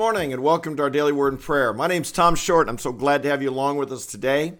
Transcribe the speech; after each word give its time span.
morning 0.00 0.32
and 0.32 0.42
welcome 0.42 0.78
to 0.78 0.82
our 0.82 0.88
daily 0.88 1.12
word 1.12 1.34
and 1.34 1.42
prayer. 1.42 1.74
My 1.74 1.86
name's 1.86 2.10
Tom 2.10 2.34
Short. 2.34 2.70
I'm 2.70 2.78
so 2.78 2.90
glad 2.90 3.22
to 3.22 3.28
have 3.28 3.42
you 3.42 3.50
along 3.50 3.76
with 3.76 3.92
us 3.92 4.06
today. 4.06 4.54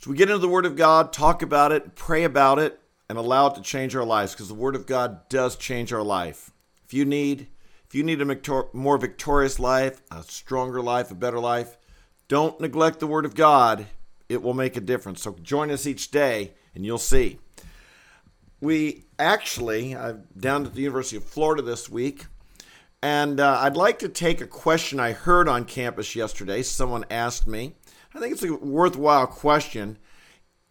As 0.00 0.08
we 0.08 0.16
get 0.16 0.28
into 0.28 0.40
the 0.40 0.48
word 0.48 0.66
of 0.66 0.74
God, 0.74 1.12
talk 1.12 1.40
about 1.40 1.70
it, 1.70 1.94
pray 1.94 2.24
about 2.24 2.58
it, 2.58 2.80
and 3.08 3.16
allow 3.16 3.46
it 3.46 3.54
to 3.54 3.62
change 3.62 3.94
our 3.94 4.02
lives 4.04 4.32
because 4.32 4.48
the 4.48 4.54
word 4.54 4.74
of 4.74 4.86
God 4.86 5.28
does 5.28 5.54
change 5.54 5.92
our 5.92 6.02
life. 6.02 6.50
If 6.84 6.92
you 6.92 7.04
need 7.04 7.46
if 7.86 7.94
you 7.94 8.02
need 8.02 8.20
a 8.20 8.64
more 8.72 8.98
victorious 8.98 9.60
life, 9.60 10.02
a 10.10 10.24
stronger 10.24 10.82
life, 10.82 11.12
a 11.12 11.14
better 11.14 11.38
life, 11.38 11.78
don't 12.26 12.60
neglect 12.60 12.98
the 12.98 13.06
word 13.06 13.24
of 13.24 13.36
God. 13.36 13.86
It 14.28 14.42
will 14.42 14.52
make 14.52 14.76
a 14.76 14.80
difference. 14.80 15.22
So 15.22 15.36
join 15.44 15.70
us 15.70 15.86
each 15.86 16.10
day 16.10 16.54
and 16.74 16.84
you'll 16.84 16.98
see. 16.98 17.38
We 18.60 19.04
actually, 19.16 19.94
I'm 19.94 20.24
down 20.36 20.66
at 20.66 20.74
the 20.74 20.82
University 20.82 21.18
of 21.18 21.24
Florida 21.24 21.62
this 21.62 21.88
week 21.88 22.26
and 23.02 23.40
uh, 23.40 23.58
I'd 23.60 23.76
like 23.76 23.98
to 23.98 24.08
take 24.08 24.40
a 24.40 24.46
question 24.46 25.00
I 25.00 25.12
heard 25.12 25.48
on 25.48 25.64
campus 25.64 26.14
yesterday. 26.14 26.62
Someone 26.62 27.04
asked 27.10 27.48
me. 27.48 27.74
I 28.14 28.20
think 28.20 28.32
it's 28.32 28.44
a 28.44 28.54
worthwhile 28.54 29.26
question. 29.26 29.98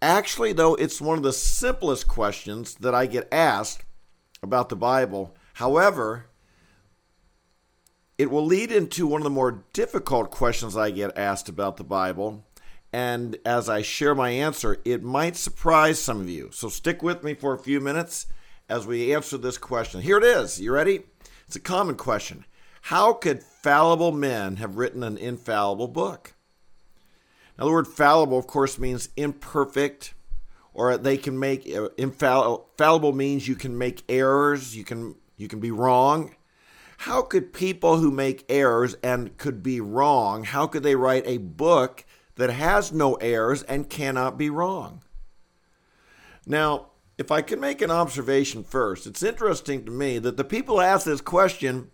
Actually, 0.01 0.53
though, 0.53 0.75
it's 0.75 1.01
one 1.01 1.17
of 1.17 1.23
the 1.23 1.33
simplest 1.33 2.07
questions 2.07 2.75
that 2.75 2.95
I 2.95 3.05
get 3.05 3.27
asked 3.31 3.83
about 4.41 4.69
the 4.69 4.75
Bible. 4.75 5.35
However, 5.55 6.27
it 8.17 8.31
will 8.31 8.45
lead 8.45 8.71
into 8.71 9.07
one 9.07 9.21
of 9.21 9.25
the 9.25 9.29
more 9.29 9.63
difficult 9.73 10.31
questions 10.31 10.77
I 10.77 10.91
get 10.91 11.17
asked 11.17 11.49
about 11.49 11.77
the 11.77 11.83
Bible. 11.83 12.45
And 12.93 13.37
as 13.45 13.67
I 13.67 13.81
share 13.81 14.15
my 14.15 14.29
answer, 14.29 14.77
it 14.85 15.03
might 15.03 15.35
surprise 15.35 16.01
some 16.01 16.21
of 16.21 16.29
you. 16.29 16.49
So 16.51 16.69
stick 16.69 17.03
with 17.03 17.23
me 17.23 17.33
for 17.33 17.53
a 17.53 17.59
few 17.59 17.81
minutes 17.81 18.27
as 18.69 18.87
we 18.87 19.13
answer 19.13 19.37
this 19.37 19.57
question. 19.57 20.01
Here 20.01 20.17
it 20.17 20.23
is. 20.23 20.59
You 20.61 20.71
ready? 20.71 21.03
It's 21.51 21.57
a 21.57 21.59
common 21.59 21.95
question. 21.95 22.45
How 22.83 23.11
could 23.11 23.43
fallible 23.43 24.13
men 24.13 24.55
have 24.55 24.77
written 24.77 25.03
an 25.03 25.17
infallible 25.17 25.89
book? 25.89 26.33
Now, 27.59 27.65
the 27.65 27.71
word 27.71 27.89
fallible, 27.89 28.39
of 28.39 28.47
course, 28.47 28.79
means 28.79 29.09
imperfect, 29.17 30.13
or 30.73 30.95
they 30.95 31.17
can 31.17 31.37
make 31.37 31.69
uh, 31.69 31.89
infallible 31.97 33.11
means 33.11 33.49
you 33.49 33.55
can 33.55 33.77
make 33.77 34.05
errors, 34.07 34.77
you 34.77 34.85
can 34.85 35.15
you 35.35 35.49
can 35.49 35.59
be 35.59 35.71
wrong. 35.71 36.37
How 36.99 37.21
could 37.21 37.51
people 37.51 37.97
who 37.97 38.11
make 38.11 38.45
errors 38.47 38.95
and 39.03 39.37
could 39.37 39.61
be 39.61 39.81
wrong, 39.81 40.45
how 40.45 40.67
could 40.67 40.83
they 40.83 40.95
write 40.95 41.27
a 41.27 41.37
book 41.37 42.05
that 42.35 42.49
has 42.49 42.93
no 42.93 43.15
errors 43.15 43.61
and 43.63 43.89
cannot 43.89 44.37
be 44.37 44.49
wrong? 44.49 45.03
Now, 46.45 46.90
if 47.21 47.31
I 47.31 47.43
can 47.43 47.59
make 47.59 47.83
an 47.83 47.91
observation 47.91 48.63
first, 48.63 49.05
it's 49.05 49.21
interesting 49.21 49.85
to 49.85 49.91
me 49.91 50.17
that 50.17 50.37
the 50.37 50.43
people 50.43 50.81
ask 50.81 51.05
this 51.05 51.21
question 51.21 51.91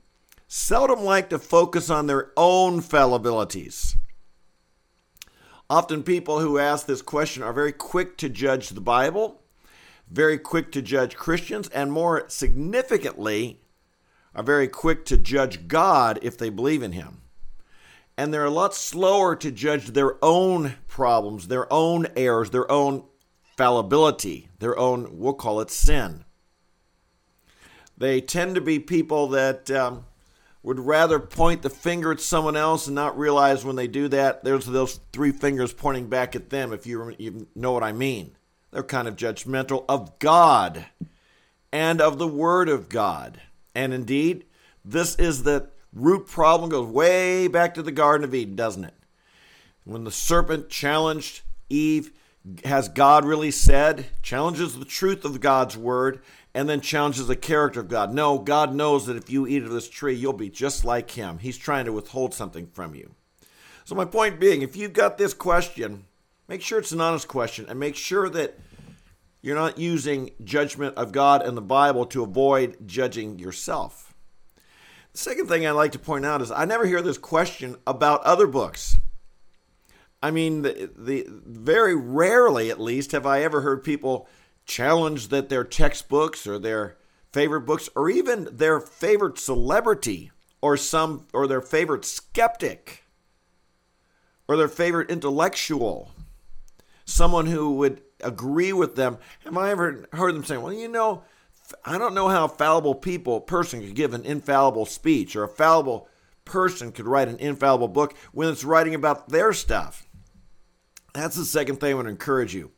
seldom 0.47 1.01
like 1.01 1.29
to 1.29 1.37
focus 1.37 1.89
on 1.89 2.07
their 2.07 2.31
own 2.37 2.81
fallibilities. 2.81 3.97
Often, 5.69 6.03
people 6.03 6.39
who 6.39 6.57
ask 6.57 6.85
this 6.85 7.01
question 7.01 7.43
are 7.43 7.51
very 7.51 7.73
quick 7.73 8.17
to 8.19 8.29
judge 8.29 8.69
the 8.69 8.79
Bible, 8.79 9.41
very 10.09 10.37
quick 10.37 10.71
to 10.71 10.81
judge 10.81 11.17
Christians, 11.17 11.67
and 11.69 11.91
more 11.91 12.23
significantly, 12.29 13.59
are 14.33 14.43
very 14.43 14.69
quick 14.69 15.03
to 15.07 15.17
judge 15.17 15.67
God 15.67 16.19
if 16.21 16.37
they 16.37 16.49
believe 16.49 16.81
in 16.81 16.93
Him. 16.93 17.19
And 18.17 18.33
they're 18.33 18.45
a 18.45 18.49
lot 18.49 18.73
slower 18.73 19.35
to 19.35 19.51
judge 19.51 19.87
their 19.87 20.23
own 20.23 20.75
problems, 20.87 21.49
their 21.49 21.71
own 21.71 22.07
errors, 22.15 22.51
their 22.51 22.71
own 22.71 23.03
fallibility, 23.57 24.46
their 24.59 24.77
own, 24.77 25.17
we'll 25.17 25.33
call 25.33 25.59
it 25.59 25.71
sin. 25.71 26.25
They 27.97 28.21
tend 28.21 28.55
to 28.55 28.61
be 28.61 28.79
people 28.79 29.27
that 29.29 29.71
um, 29.71 30.05
would 30.61 30.79
rather 30.79 31.19
point 31.19 31.61
the 31.61 31.69
finger 31.69 32.11
at 32.11 32.19
someone 32.19 32.55
else 32.55 32.87
and 32.87 32.95
not 32.95 33.17
realize 33.17 33.65
when 33.65 33.75
they 33.75 33.87
do 33.87 34.07
that, 34.09 34.43
there's 34.43 34.65
those 34.65 34.99
three 35.11 35.31
fingers 35.31 35.73
pointing 35.73 36.07
back 36.07 36.35
at 36.35 36.49
them, 36.49 36.73
if 36.73 36.85
you, 36.85 37.15
you 37.17 37.47
know 37.55 37.71
what 37.71 37.83
I 37.83 37.91
mean. 37.91 38.35
They're 38.71 38.83
kind 38.83 39.07
of 39.07 39.15
judgmental 39.15 39.85
of 39.87 40.19
God 40.19 40.85
and 41.71 42.01
of 42.01 42.17
the 42.17 42.27
Word 42.27 42.69
of 42.69 42.89
God. 42.89 43.41
And 43.73 43.93
indeed, 43.93 44.45
this 44.83 45.15
is 45.15 45.43
the 45.43 45.69
root 45.93 46.27
problem 46.27 46.69
goes 46.69 46.87
way 46.87 47.47
back 47.47 47.73
to 47.73 47.81
the 47.81 47.91
Garden 47.91 48.25
of 48.25 48.35
Eden, 48.35 48.55
doesn't 48.55 48.85
it? 48.85 48.93
When 49.83 50.03
the 50.03 50.11
serpent 50.11 50.69
challenged 50.69 51.41
Eve, 51.69 52.11
has 52.63 52.89
God 52.89 53.25
really 53.25 53.51
said? 53.51 54.05
Challenges 54.21 54.77
the 54.77 54.85
truth 54.85 55.25
of 55.25 55.41
God's 55.41 55.77
word 55.77 56.21
and 56.53 56.67
then 56.67 56.81
challenges 56.81 57.27
the 57.27 57.35
character 57.35 57.81
of 57.81 57.87
God. 57.87 58.13
No, 58.13 58.39
God 58.39 58.73
knows 58.73 59.05
that 59.05 59.15
if 59.15 59.29
you 59.29 59.45
eat 59.45 59.63
of 59.63 59.69
this 59.69 59.89
tree, 59.89 60.15
you'll 60.15 60.33
be 60.33 60.49
just 60.49 60.83
like 60.83 61.11
him. 61.11 61.37
He's 61.37 61.57
trying 61.57 61.85
to 61.85 61.93
withhold 61.93 62.33
something 62.33 62.67
from 62.67 62.95
you. 62.95 63.13
So, 63.85 63.95
my 63.95 64.05
point 64.05 64.39
being, 64.39 64.63
if 64.63 64.75
you've 64.75 64.93
got 64.93 65.17
this 65.17 65.33
question, 65.33 66.05
make 66.47 66.61
sure 66.61 66.79
it's 66.79 66.91
an 66.91 66.99
honest 66.99 67.27
question 67.27 67.67
and 67.69 67.79
make 67.79 67.95
sure 67.95 68.27
that 68.29 68.57
you're 69.41 69.55
not 69.55 69.77
using 69.77 70.31
judgment 70.43 70.95
of 70.97 71.11
God 71.11 71.41
and 71.41 71.55
the 71.55 71.61
Bible 71.61 72.05
to 72.07 72.23
avoid 72.23 72.87
judging 72.87 73.37
yourself. 73.37 74.15
The 75.11 75.19
second 75.19 75.47
thing 75.47 75.65
I'd 75.65 75.71
like 75.71 75.91
to 75.93 75.99
point 75.99 76.25
out 76.25 76.41
is 76.41 76.51
I 76.51 76.65
never 76.65 76.85
hear 76.85 77.01
this 77.01 77.17
question 77.17 77.77
about 77.85 78.23
other 78.23 78.47
books. 78.47 78.97
I 80.21 80.31
mean, 80.31 80.63
the, 80.63 80.89
the 80.95 81.25
very 81.29 81.95
rarely, 81.95 82.71
at 82.71 82.79
least, 82.79 83.11
have 83.11 83.25
I 83.25 83.43
ever 83.43 83.61
heard 83.61 83.83
people 83.83 84.27
challenge 84.65 85.27
that 85.29 85.49
their 85.49 85.63
textbooks 85.63 86.47
or 86.47 86.57
their 86.59 86.97
favorite 87.31 87.61
books 87.61 87.89
or 87.95 88.09
even 88.09 88.47
their 88.51 88.79
favorite 88.79 89.37
celebrity 89.37 90.31
or 90.61 90.75
some 90.75 91.27
or 91.33 91.47
their 91.47 91.61
favorite 91.61 92.03
skeptic 92.03 93.03
or 94.47 94.57
their 94.57 94.67
favorite 94.67 95.11
intellectual, 95.11 96.11
someone 97.05 97.45
who 97.45 97.73
would 97.75 98.01
agree 98.21 98.73
with 98.73 98.95
them. 98.95 99.17
Have 99.43 99.57
I 99.57 99.69
ever 99.69 100.07
heard 100.13 100.35
them 100.35 100.43
say, 100.43 100.57
"Well, 100.57 100.73
you 100.73 100.87
know, 100.87 101.23
I 101.85 101.97
don't 101.97 102.15
know 102.15 102.29
how 102.29 102.47
fallible 102.47 102.95
people 102.95 103.39
person 103.41 103.81
could 103.81 103.95
give 103.95 104.13
an 104.13 104.25
infallible 104.25 104.85
speech 104.85 105.35
or 105.35 105.43
a 105.43 105.49
fallible 105.49 106.09
person 106.45 106.91
could 106.91 107.05
write 107.05 107.27
an 107.27 107.37
infallible 107.39 107.89
book 107.89 108.15
when 108.31 108.49
it's 108.49 108.63
writing 108.63 108.95
about 108.95 109.29
their 109.29 109.53
stuff." 109.53 110.06
That's 111.17 111.35
the 111.35 111.45
second 111.45 111.77
thing 111.77 111.91
I 111.91 111.93
want 111.95 112.05
to 112.05 112.11
encourage 112.11 112.53
you. 112.53 112.71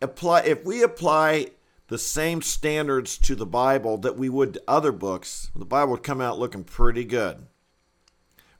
Apply 0.00 0.42
if 0.42 0.64
we 0.64 0.82
apply 0.82 1.48
the 1.88 1.98
same 1.98 2.40
standards 2.40 3.18
to 3.18 3.34
the 3.34 3.46
Bible 3.46 3.98
that 3.98 4.16
we 4.16 4.28
would 4.28 4.54
to 4.54 4.62
other 4.68 4.92
books, 4.92 5.50
the 5.56 5.64
Bible 5.64 5.92
would 5.92 6.04
come 6.04 6.20
out 6.20 6.38
looking 6.38 6.62
pretty 6.62 7.04
good. 7.04 7.46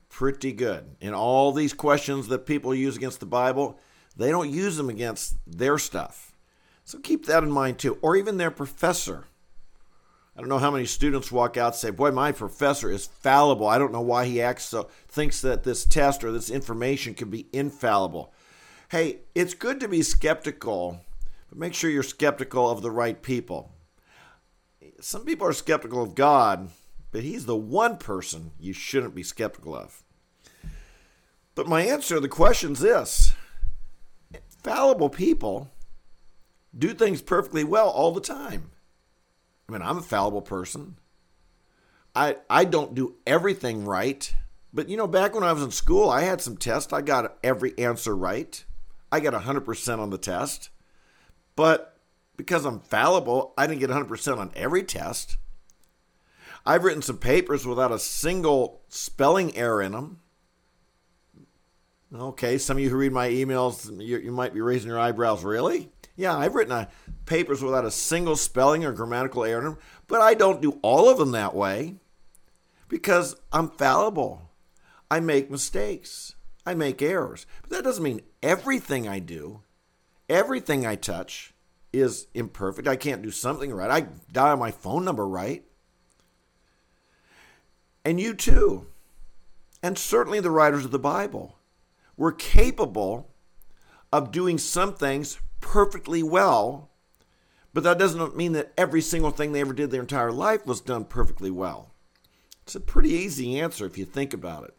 Pretty 0.09 0.53
good. 0.53 0.97
And 1.01 1.15
all 1.15 1.53
these 1.53 1.73
questions 1.73 2.27
that 2.29 2.47
people 2.47 2.75
use 2.75 2.97
against 2.97 3.21
the 3.21 3.27
Bible, 3.27 3.79
they 4.17 4.31
don't 4.31 4.51
use 4.51 4.77
them 4.77 4.89
against 4.89 5.37
their 5.47 5.79
stuff. 5.79 6.35
So 6.85 6.99
keep 6.99 7.27
that 7.27 7.45
in 7.45 7.51
mind 7.51 7.79
too. 7.79 7.99
Or 8.03 8.17
even 8.17 8.39
their 8.39 8.51
professor. 8.51 9.27
I 10.37 10.41
don't 10.41 10.49
know 10.49 10.59
how 10.59 10.71
many 10.71 10.85
students 10.85 11.31
walk 11.31 11.57
out 11.57 11.73
and 11.73 11.77
say, 11.77 11.91
"Boy, 11.91 12.11
my 12.11 12.33
professor 12.33 12.91
is 12.91 13.07
fallible. 13.07 13.69
I 13.69 13.79
don't 13.79 13.93
know 13.93 14.01
why 14.01 14.27
he 14.27 14.43
acts 14.43 14.65
so 14.65 14.89
thinks 15.09 15.41
that 15.43 15.63
this 15.63 15.85
test 15.85 16.25
or 16.25 16.33
this 16.33 16.51
information 16.51 17.15
could 17.15 17.31
be 17.31 17.47
infallible." 17.53 18.33
Hey, 18.91 19.21
it's 19.35 19.55
good 19.55 19.81
to 19.81 19.89
be 19.89 20.03
skeptical, 20.03 21.01
but 21.49 21.59
make 21.59 21.75
sure 21.75 21.91
you're 21.91 22.03
skeptical 22.03 22.71
of 22.71 22.83
the 22.83 22.91
right 22.91 23.21
people. 23.21 23.73
Some 25.01 25.25
people 25.25 25.47
are 25.47 25.53
skeptical 25.53 26.03
of 26.03 26.15
God, 26.15 26.71
but 27.11 27.23
He's 27.23 27.47
the 27.47 27.57
one 27.57 27.97
person 27.99 28.53
you 28.59 28.73
shouldn't 28.73 29.15
be 29.15 29.23
skeptical 29.23 29.75
of. 29.75 30.03
But 31.55 31.67
my 31.67 31.83
answer 31.83 32.17
to 32.17 32.21
the 32.21 32.29
question 32.29 32.73
is 32.73 32.81
this 32.81 33.35
fallible 34.63 35.09
people 35.09 35.71
do 36.77 36.93
things 36.93 37.23
perfectly 37.23 37.65
well 37.65 37.89
all 37.89 38.13
the 38.13 38.21
time. 38.21 38.71
I 39.69 39.73
mean, 39.73 39.83
I'm 39.83 39.99
a 39.99 40.03
fallible 40.03 40.43
person. 40.43 40.99
I, 42.15 42.37
I 42.49 42.65
don't 42.65 42.95
do 42.95 43.17
everything 43.27 43.85
right. 43.85 44.33
But 44.73 44.89
you 44.89 44.97
know, 44.97 45.07
back 45.07 45.35
when 45.35 45.45
I 45.45 45.53
was 45.53 45.63
in 45.63 45.71
school, 45.71 46.11
I 46.11 46.23
had 46.23 46.41
some 46.41 46.57
tests. 46.57 46.93
I 46.93 47.01
got 47.01 47.39
every 47.43 47.77
answer 47.79 48.15
right. 48.15 48.65
I 49.17 49.21
got 49.21 49.33
100% 49.33 49.99
on 49.99 50.11
the 50.11 50.19
test. 50.19 50.69
But 51.57 51.99
because 52.37 52.67
I'm 52.67 52.81
fallible, 52.81 53.55
I 53.57 53.67
didn't 53.67 53.81
get 53.81 53.89
100% 53.89 54.37
on 54.37 54.51
every 54.55 54.83
test. 54.83 55.39
I've 56.67 56.85
written 56.85 57.01
some 57.01 57.17
papers 57.17 57.67
without 57.67 57.93
a 57.93 57.99
single 57.99 58.83
spelling 58.91 59.57
error 59.57 59.81
in 59.81 59.93
them. 59.93 60.21
Okay, 62.15 62.59
some 62.59 62.77
of 62.77 62.83
you 62.83 62.91
who 62.91 62.97
read 62.97 63.13
my 63.13 63.31
emails, 63.31 63.91
you, 64.05 64.19
you 64.19 64.33
might 64.33 64.53
be 64.53 64.61
raising 64.61 64.91
your 64.91 65.01
eyebrows. 65.01 65.45
Really? 65.45 65.91
Yeah, 66.15 66.37
I've 66.37 66.55
written 66.55 66.73
a, 66.73 66.89
papers 67.25 67.63
without 67.63 67.87
a 67.87 67.91
single 67.91 68.37
spelling 68.37 68.85
or 68.85 68.93
grammatical 68.93 69.45
error 69.45 69.61
in 69.61 69.65
them, 69.65 69.79
but 70.09 70.21
I 70.21 70.35
don't 70.35 70.61
do 70.61 70.79
all 70.83 71.09
of 71.09 71.17
them 71.17 71.31
that 71.31 71.55
way 71.55 71.97
because 72.89 73.35
I'm 73.51 73.71
fallible. 73.71 74.51
I 75.11 75.21
make 75.21 75.51
mistakes. 75.51 76.36
I 76.67 76.75
make 76.75 77.01
errors. 77.01 77.47
But 77.63 77.71
that 77.71 77.85
doesn't 77.85 78.03
mean 78.03 78.21
everything 78.43 79.09
I 79.09 79.21
do, 79.21 79.63
everything 80.29 80.85
I 80.85 80.97
touch 80.97 81.55
is 81.93 82.27
imperfect. 82.35 82.89
I 82.89 82.97
can't 82.97 83.23
do 83.23 83.31
something 83.31 83.73
right. 83.73 83.91
I 83.91 84.09
dial 84.33 84.57
my 84.57 84.71
phone 84.73 85.05
number 85.05 85.27
right. 85.27 85.65
And 88.05 88.21
you 88.21 88.35
too. 88.35 88.89
and 89.83 89.97
certainly 89.99 90.41
the 90.41 90.51
writers 90.51 90.85
of 90.85 90.91
the 90.91 90.99
Bible 90.99 91.59
were 92.17 92.33
capable 92.33 93.31
of 94.13 94.33
doing 94.33 94.59
some 94.59 94.95
things 94.95 95.39
perfectly 95.61 96.23
well, 96.23 96.91
but 97.73 97.85
that 97.85 97.99
doesn't 97.99 98.37
mean 98.37 98.53
that 98.53 98.73
every 98.77 99.01
single 99.01 99.31
thing 99.31 99.53
they 99.53 99.61
ever 99.61 99.73
did 99.73 99.91
their 99.91 100.01
entire 100.01 100.33
life 100.33 100.67
was 100.67 100.81
done 100.81 101.05
perfectly 101.05 101.51
well. 101.51 101.93
It's 102.63 102.75
a 102.75 102.81
pretty 102.81 103.11
easy 103.11 103.61
answer 103.61 103.87
if 103.87 103.99
you 103.99 104.05
think 104.05 104.33
about 104.33 104.65
it. 104.65 104.75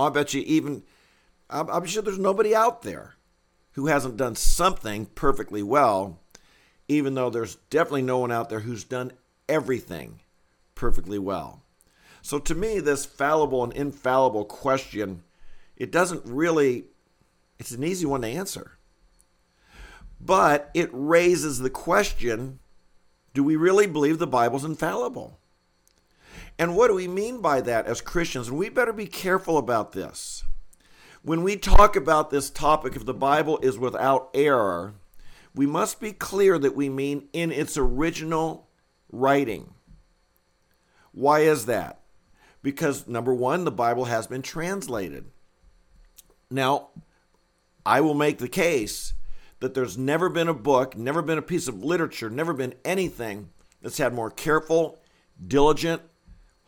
I'll 0.00 0.10
bet 0.10 0.34
you 0.34 0.42
even, 0.42 0.82
I'm 1.48 1.84
sure 1.86 2.02
there's 2.02 2.18
nobody 2.18 2.54
out 2.54 2.82
there 2.82 3.16
who 3.72 3.86
hasn't 3.86 4.16
done 4.16 4.34
something 4.34 5.06
perfectly 5.06 5.62
well, 5.62 6.20
even 6.88 7.14
though 7.14 7.30
there's 7.30 7.56
definitely 7.70 8.02
no 8.02 8.18
one 8.18 8.32
out 8.32 8.48
there 8.48 8.60
who's 8.60 8.84
done 8.84 9.12
everything 9.48 10.20
perfectly 10.74 11.18
well. 11.18 11.62
So 12.22 12.38
to 12.38 12.54
me, 12.54 12.80
this 12.80 13.04
fallible 13.04 13.64
and 13.64 13.72
infallible 13.72 14.44
question, 14.44 15.22
it 15.76 15.90
doesn't 15.90 16.24
really, 16.24 16.84
it's 17.58 17.72
an 17.72 17.84
easy 17.84 18.06
one 18.06 18.22
to 18.22 18.28
answer. 18.28 18.72
But 20.20 20.70
it 20.74 20.90
raises 20.92 21.58
the 21.58 21.70
question 21.70 22.58
do 23.32 23.44
we 23.44 23.56
really 23.56 23.86
believe 23.86 24.18
the 24.18 24.26
Bible's 24.26 24.64
infallible? 24.64 25.39
And 26.60 26.76
what 26.76 26.88
do 26.88 26.94
we 26.94 27.08
mean 27.08 27.40
by 27.40 27.62
that 27.62 27.86
as 27.86 28.02
Christians? 28.02 28.48
And 28.48 28.58
we 28.58 28.68
better 28.68 28.92
be 28.92 29.06
careful 29.06 29.56
about 29.56 29.92
this. 29.92 30.44
When 31.22 31.42
we 31.42 31.56
talk 31.56 31.96
about 31.96 32.28
this 32.28 32.50
topic, 32.50 32.94
if 32.94 33.06
the 33.06 33.14
Bible 33.14 33.58
is 33.62 33.78
without 33.78 34.28
error, 34.34 34.92
we 35.54 35.64
must 35.64 36.00
be 36.00 36.12
clear 36.12 36.58
that 36.58 36.76
we 36.76 36.90
mean 36.90 37.28
in 37.32 37.50
its 37.50 37.78
original 37.78 38.68
writing. 39.10 39.72
Why 41.12 41.40
is 41.40 41.64
that? 41.64 42.02
Because 42.60 43.08
number 43.08 43.32
one, 43.32 43.64
the 43.64 43.70
Bible 43.70 44.04
has 44.04 44.26
been 44.26 44.42
translated. 44.42 45.30
Now, 46.50 46.90
I 47.86 48.02
will 48.02 48.12
make 48.12 48.36
the 48.36 48.50
case 48.50 49.14
that 49.60 49.72
there's 49.72 49.96
never 49.96 50.28
been 50.28 50.48
a 50.48 50.52
book, 50.52 50.94
never 50.94 51.22
been 51.22 51.38
a 51.38 51.42
piece 51.42 51.68
of 51.68 51.82
literature, 51.82 52.28
never 52.28 52.52
been 52.52 52.74
anything 52.84 53.48
that's 53.80 53.96
had 53.96 54.12
more 54.12 54.30
careful, 54.30 54.98
diligent, 55.48 56.02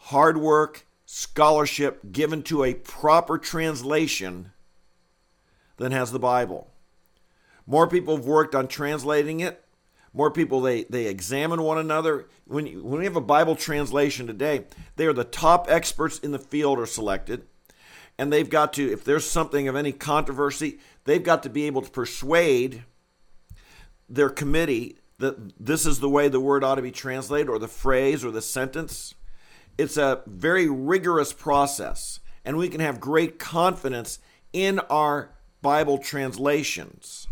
hard 0.06 0.36
work, 0.36 0.86
scholarship 1.06 2.00
given 2.10 2.42
to 2.42 2.64
a 2.64 2.74
proper 2.74 3.38
translation 3.38 4.52
than 5.76 5.92
has 5.92 6.10
the 6.10 6.18
Bible. 6.18 6.70
More 7.66 7.86
people 7.86 8.16
have 8.16 8.26
worked 8.26 8.54
on 8.54 8.66
translating 8.66 9.40
it. 9.40 9.64
More 10.12 10.30
people 10.30 10.60
they 10.60 10.84
they 10.84 11.06
examine 11.06 11.62
one 11.62 11.78
another. 11.78 12.26
When 12.46 12.66
you, 12.66 12.82
when 12.84 12.98
we 12.98 13.04
have 13.04 13.16
a 13.16 13.20
Bible 13.20 13.56
translation 13.56 14.26
today, 14.26 14.64
they 14.96 15.06
are 15.06 15.12
the 15.12 15.24
top 15.24 15.66
experts 15.70 16.18
in 16.18 16.32
the 16.32 16.38
field 16.38 16.78
are 16.78 16.86
selected, 16.86 17.46
and 18.18 18.30
they've 18.30 18.50
got 18.50 18.74
to 18.74 18.92
if 18.92 19.04
there's 19.04 19.28
something 19.28 19.68
of 19.68 19.76
any 19.76 19.92
controversy, 19.92 20.80
they've 21.04 21.22
got 21.22 21.42
to 21.44 21.48
be 21.48 21.64
able 21.64 21.80
to 21.80 21.90
persuade 21.90 22.84
their 24.08 24.28
committee 24.28 24.98
that 25.18 25.52
this 25.58 25.86
is 25.86 26.00
the 26.00 26.10
way 26.10 26.28
the 26.28 26.40
word 26.40 26.64
ought 26.64 26.74
to 26.74 26.82
be 26.82 26.90
translated 26.90 27.48
or 27.48 27.58
the 27.58 27.68
phrase 27.68 28.24
or 28.24 28.30
the 28.30 28.42
sentence. 28.42 29.14
It's 29.78 29.96
a 29.96 30.22
very 30.26 30.68
rigorous 30.68 31.32
process, 31.32 32.20
and 32.44 32.56
we 32.56 32.68
can 32.68 32.80
have 32.80 33.00
great 33.00 33.38
confidence 33.38 34.18
in 34.52 34.78
our 34.90 35.30
Bible 35.62 35.98
translations. 35.98 37.26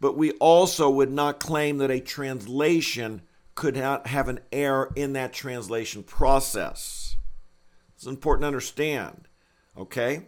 But 0.00 0.16
we 0.16 0.32
also 0.32 0.90
would 0.90 1.12
not 1.12 1.38
claim 1.38 1.78
that 1.78 1.90
a 1.90 2.00
translation 2.00 3.22
could 3.54 3.76
not 3.76 4.06
have 4.06 4.28
an 4.28 4.40
error 4.50 4.92
in 4.96 5.12
that 5.12 5.32
translation 5.32 6.02
process. 6.02 7.16
It's 7.94 8.06
important 8.06 8.42
to 8.42 8.48
understand, 8.48 9.28
okay? 9.76 10.26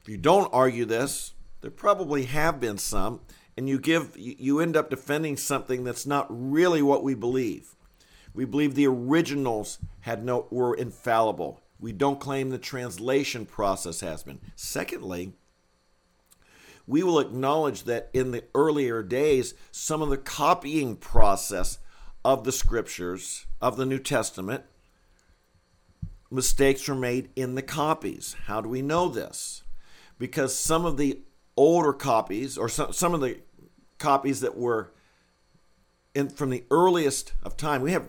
If 0.00 0.08
you 0.08 0.16
don't 0.16 0.52
argue 0.52 0.84
this, 0.84 1.34
there 1.60 1.70
probably 1.70 2.24
have 2.24 2.58
been 2.58 2.78
some, 2.78 3.20
and 3.56 3.68
you 3.68 3.78
give 3.78 4.16
you 4.16 4.60
end 4.60 4.76
up 4.76 4.88
defending 4.88 5.36
something 5.36 5.84
that's 5.84 6.06
not 6.06 6.26
really 6.30 6.80
what 6.80 7.02
we 7.02 7.14
believe. 7.14 7.74
We 8.32 8.44
believe 8.44 8.74
the 8.74 8.86
originals 8.86 9.78
had 10.00 10.24
no 10.24 10.46
were 10.50 10.74
infallible. 10.74 11.60
We 11.78 11.92
don't 11.92 12.20
claim 12.20 12.50
the 12.50 12.58
translation 12.58 13.46
process 13.46 14.00
has 14.00 14.22
been. 14.22 14.40
Secondly, 14.54 15.32
we 16.86 17.02
will 17.02 17.20
acknowledge 17.20 17.84
that 17.84 18.10
in 18.12 18.32
the 18.32 18.44
earlier 18.54 19.02
days, 19.02 19.54
some 19.70 20.02
of 20.02 20.10
the 20.10 20.18
copying 20.18 20.96
process 20.96 21.78
of 22.24 22.44
the 22.44 22.52
scriptures 22.52 23.46
of 23.60 23.76
the 23.76 23.86
New 23.86 23.98
Testament, 23.98 24.64
mistakes 26.30 26.88
were 26.88 26.94
made 26.94 27.30
in 27.34 27.54
the 27.54 27.62
copies. 27.62 28.36
How 28.46 28.60
do 28.60 28.68
we 28.68 28.82
know 28.82 29.08
this? 29.08 29.62
Because 30.18 30.54
some 30.54 30.84
of 30.84 30.96
the 30.96 31.20
older 31.56 31.92
copies, 31.92 32.58
or 32.58 32.68
some, 32.68 32.92
some 32.92 33.14
of 33.14 33.20
the 33.20 33.38
copies 33.98 34.40
that 34.40 34.56
were 34.56 34.92
in, 36.14 36.28
from 36.28 36.50
the 36.50 36.64
earliest 36.70 37.32
of 37.42 37.56
time. 37.56 37.82
We 37.82 37.92
have 37.92 38.08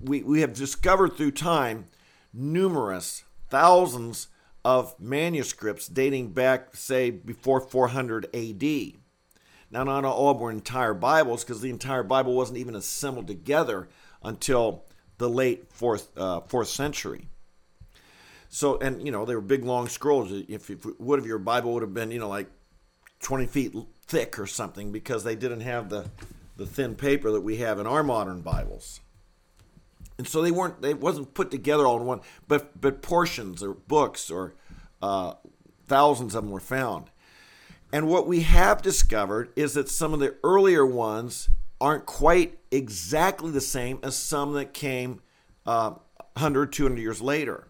we, 0.00 0.22
we 0.22 0.40
have 0.40 0.54
discovered 0.54 1.16
through 1.16 1.32
time 1.32 1.86
numerous 2.32 3.24
thousands 3.48 4.28
of 4.64 4.98
manuscripts 5.00 5.86
dating 5.88 6.32
back, 6.32 6.74
say, 6.76 7.10
before 7.10 7.60
400 7.60 8.26
AD. 8.34 8.62
Now, 9.70 9.84
not 9.84 10.04
all 10.04 10.34
were 10.34 10.50
entire 10.50 10.94
Bibles 10.94 11.44
because 11.44 11.60
the 11.60 11.70
entire 11.70 12.02
Bible 12.02 12.34
wasn't 12.34 12.58
even 12.58 12.74
assembled 12.74 13.26
together 13.26 13.88
until 14.22 14.84
the 15.18 15.28
late 15.28 15.72
fourth 15.72 16.16
uh, 16.16 16.40
fourth 16.40 16.68
century. 16.68 17.28
So, 18.48 18.78
and 18.78 19.04
you 19.04 19.12
know, 19.12 19.24
they 19.24 19.34
were 19.34 19.42
big, 19.42 19.64
long 19.64 19.88
scrolls. 19.88 20.32
If, 20.48 20.70
if 20.70 20.86
would 20.98 21.18
have 21.18 21.26
your 21.26 21.38
Bible 21.38 21.74
would 21.74 21.82
have 21.82 21.92
been, 21.92 22.10
you 22.10 22.18
know, 22.18 22.28
like 22.28 22.48
20 23.20 23.46
feet 23.46 23.74
thick 24.06 24.38
or 24.38 24.46
something 24.46 24.90
because 24.90 25.24
they 25.24 25.36
didn't 25.36 25.60
have 25.60 25.90
the 25.90 26.06
the 26.58 26.66
thin 26.66 26.94
paper 26.96 27.30
that 27.30 27.40
we 27.40 27.56
have 27.56 27.78
in 27.78 27.86
our 27.86 28.02
modern 28.02 28.42
Bibles. 28.42 29.00
And 30.18 30.26
so 30.26 30.42
they 30.42 30.50
weren't 30.50 30.82
they 30.82 30.92
wasn't 30.92 31.32
put 31.32 31.50
together 31.50 31.86
all 31.86 31.98
in 31.98 32.04
one, 32.04 32.20
but 32.46 32.78
but 32.78 33.00
portions 33.00 33.62
or 33.62 33.72
books 33.72 34.30
or 34.30 34.54
uh, 35.00 35.34
thousands 35.86 36.34
of 36.34 36.44
them 36.44 36.52
were 36.52 36.60
found. 36.60 37.10
And 37.92 38.08
what 38.08 38.26
we 38.26 38.40
have 38.40 38.82
discovered 38.82 39.50
is 39.56 39.72
that 39.74 39.88
some 39.88 40.12
of 40.12 40.20
the 40.20 40.36
earlier 40.44 40.84
ones 40.84 41.48
aren't 41.80 42.04
quite 42.04 42.58
exactly 42.70 43.50
the 43.52 43.60
same 43.60 44.00
as 44.02 44.16
some 44.16 44.52
that 44.54 44.74
came 44.74 45.22
uh, 45.64 45.90
100, 46.34 46.72
200 46.72 47.00
years 47.00 47.22
later. 47.22 47.68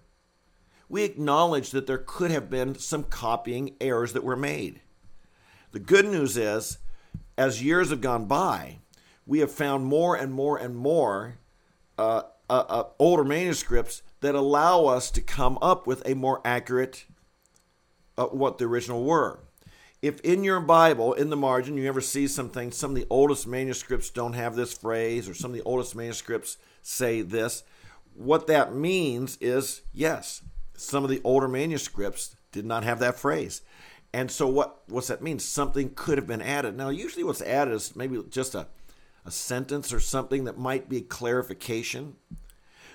We 0.89 1.05
acknowledge 1.05 1.71
that 1.71 1.87
there 1.87 1.99
could 1.99 2.31
have 2.31 2.49
been 2.49 2.79
some 2.79 3.05
copying 3.05 3.77
errors 3.81 4.15
that 4.15 4.25
were 4.25 4.37
made. 4.37 4.81
The 5.73 5.79
good 5.79 6.07
news 6.07 6.39
is 6.39 6.79
as 7.39 7.63
years 7.63 7.91
have 7.91 8.01
gone 8.01 8.27
by, 8.27 8.81
we 9.25 9.39
have 9.39 9.53
found 9.53 9.85
more 9.85 10.17
and 10.17 10.33
more 10.33 10.59
and 10.59 10.77
more 10.77 11.39
uh, 11.97 12.23
uh, 12.51 12.65
uh, 12.69 12.85
older 12.99 13.25
manuscripts 13.25 14.03
that 14.21 14.35
allow 14.35 14.87
us 14.87 15.11
to 15.13 15.21
come 15.21 15.57
up 15.63 15.87
with 15.87 16.03
a 16.05 16.15
more 16.15 16.41
accurate 16.45 17.07
uh, 18.17 18.27
what 18.27 18.59
the 18.59 18.65
original 18.65 19.05
were. 19.05 19.39
If 20.03 20.21
in 20.21 20.45
your 20.45 20.61
Bible, 20.61 21.13
in 21.13 21.31
the 21.31 21.37
margin, 21.37 21.77
you 21.77 21.87
ever 21.87 22.01
see 22.01 22.27
something, 22.27 22.73
some 22.73 22.91
of 22.91 22.97
the 22.97 23.07
oldest 23.11 23.47
manuscripts 23.47 24.11
don't 24.11 24.33
have 24.33 24.57
this 24.57 24.73
phrase, 24.73 25.29
or 25.29 25.35
some 25.35 25.51
of 25.51 25.57
the 25.57 25.63
oldest 25.63 25.95
manuscripts 25.95 26.57
say 26.83 27.23
this, 27.23 27.63
what 28.15 28.49
that 28.49 28.75
means 28.75 29.39
is 29.41 29.83
yes, 29.93 30.43
some 30.77 31.05
of 31.05 31.11
the 31.11 31.21
older 31.23 31.49
manuscripts 31.49 32.37
did 32.51 32.65
not 32.65 32.85
have 32.85 32.99
that 33.01 33.19
phrase. 33.19 33.63
And 34.13 34.31
so 34.31 34.47
what 34.47 34.83
what's 34.89 35.09
that 35.09 35.23
mean? 35.23 35.39
Something 35.39 35.93
could 35.95 36.19
have 36.19 36.27
been 36.27 36.43
added. 36.43 36.77
Now 36.77 36.89
usually 36.89 37.25
what's 37.25 37.43
added 37.43 37.75
is 37.75 37.95
maybe 37.95 38.23
just 38.31 38.55
a, 38.55 38.67
a 39.25 39.31
sentence 39.31 39.93
or 39.93 40.01
something 40.01 40.45
that 40.45 40.59
might 40.59 40.89
be 40.89 41.01
clarification. 41.03 42.17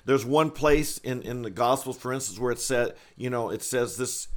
There's 0.06 0.26
one 0.26 0.52
place 0.52 0.98
in, 0.98 1.22
in 1.22 1.44
the 1.44 1.50
Gospels, 1.50 1.98
for 1.98 2.12
instance, 2.12 2.38
where 2.38 2.52
it 2.52 2.60
said, 2.60 2.96
you 3.16 3.30
know, 3.30 3.52
it 3.52 3.62
says 3.62 3.96
this 3.96 4.28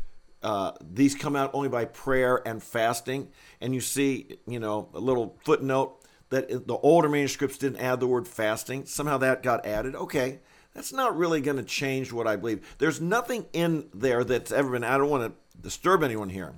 uh, 0.42 0.72
these 0.80 1.14
come 1.14 1.34
out 1.34 1.50
only 1.54 1.68
by 1.68 1.86
prayer 1.86 2.46
and 2.46 2.62
fasting. 2.62 3.30
And 3.60 3.74
you 3.74 3.80
see, 3.80 4.38
you 4.46 4.60
know, 4.60 4.90
a 4.94 5.00
little 5.00 5.38
footnote 5.44 6.04
that 6.28 6.68
the 6.68 6.76
older 6.76 7.08
manuscripts 7.08 7.58
didn't 7.58 7.80
add 7.80 8.00
the 8.00 8.06
word 8.06 8.28
fasting. 8.28 8.84
Somehow 8.84 9.18
that 9.18 9.42
got 9.42 9.64
added. 9.64 9.96
Okay, 9.96 10.40
that's 10.74 10.92
not 10.92 11.16
really 11.16 11.40
going 11.40 11.56
to 11.56 11.64
change 11.64 12.12
what 12.12 12.26
I 12.26 12.36
believe. 12.36 12.76
There's 12.78 13.00
nothing 13.00 13.46
in 13.52 13.88
there 13.94 14.24
that's 14.24 14.52
ever 14.52 14.70
been, 14.70 14.84
I 14.84 14.98
don't 14.98 15.08
want 15.08 15.32
to 15.32 15.60
disturb 15.60 16.02
anyone 16.04 16.28
here 16.28 16.52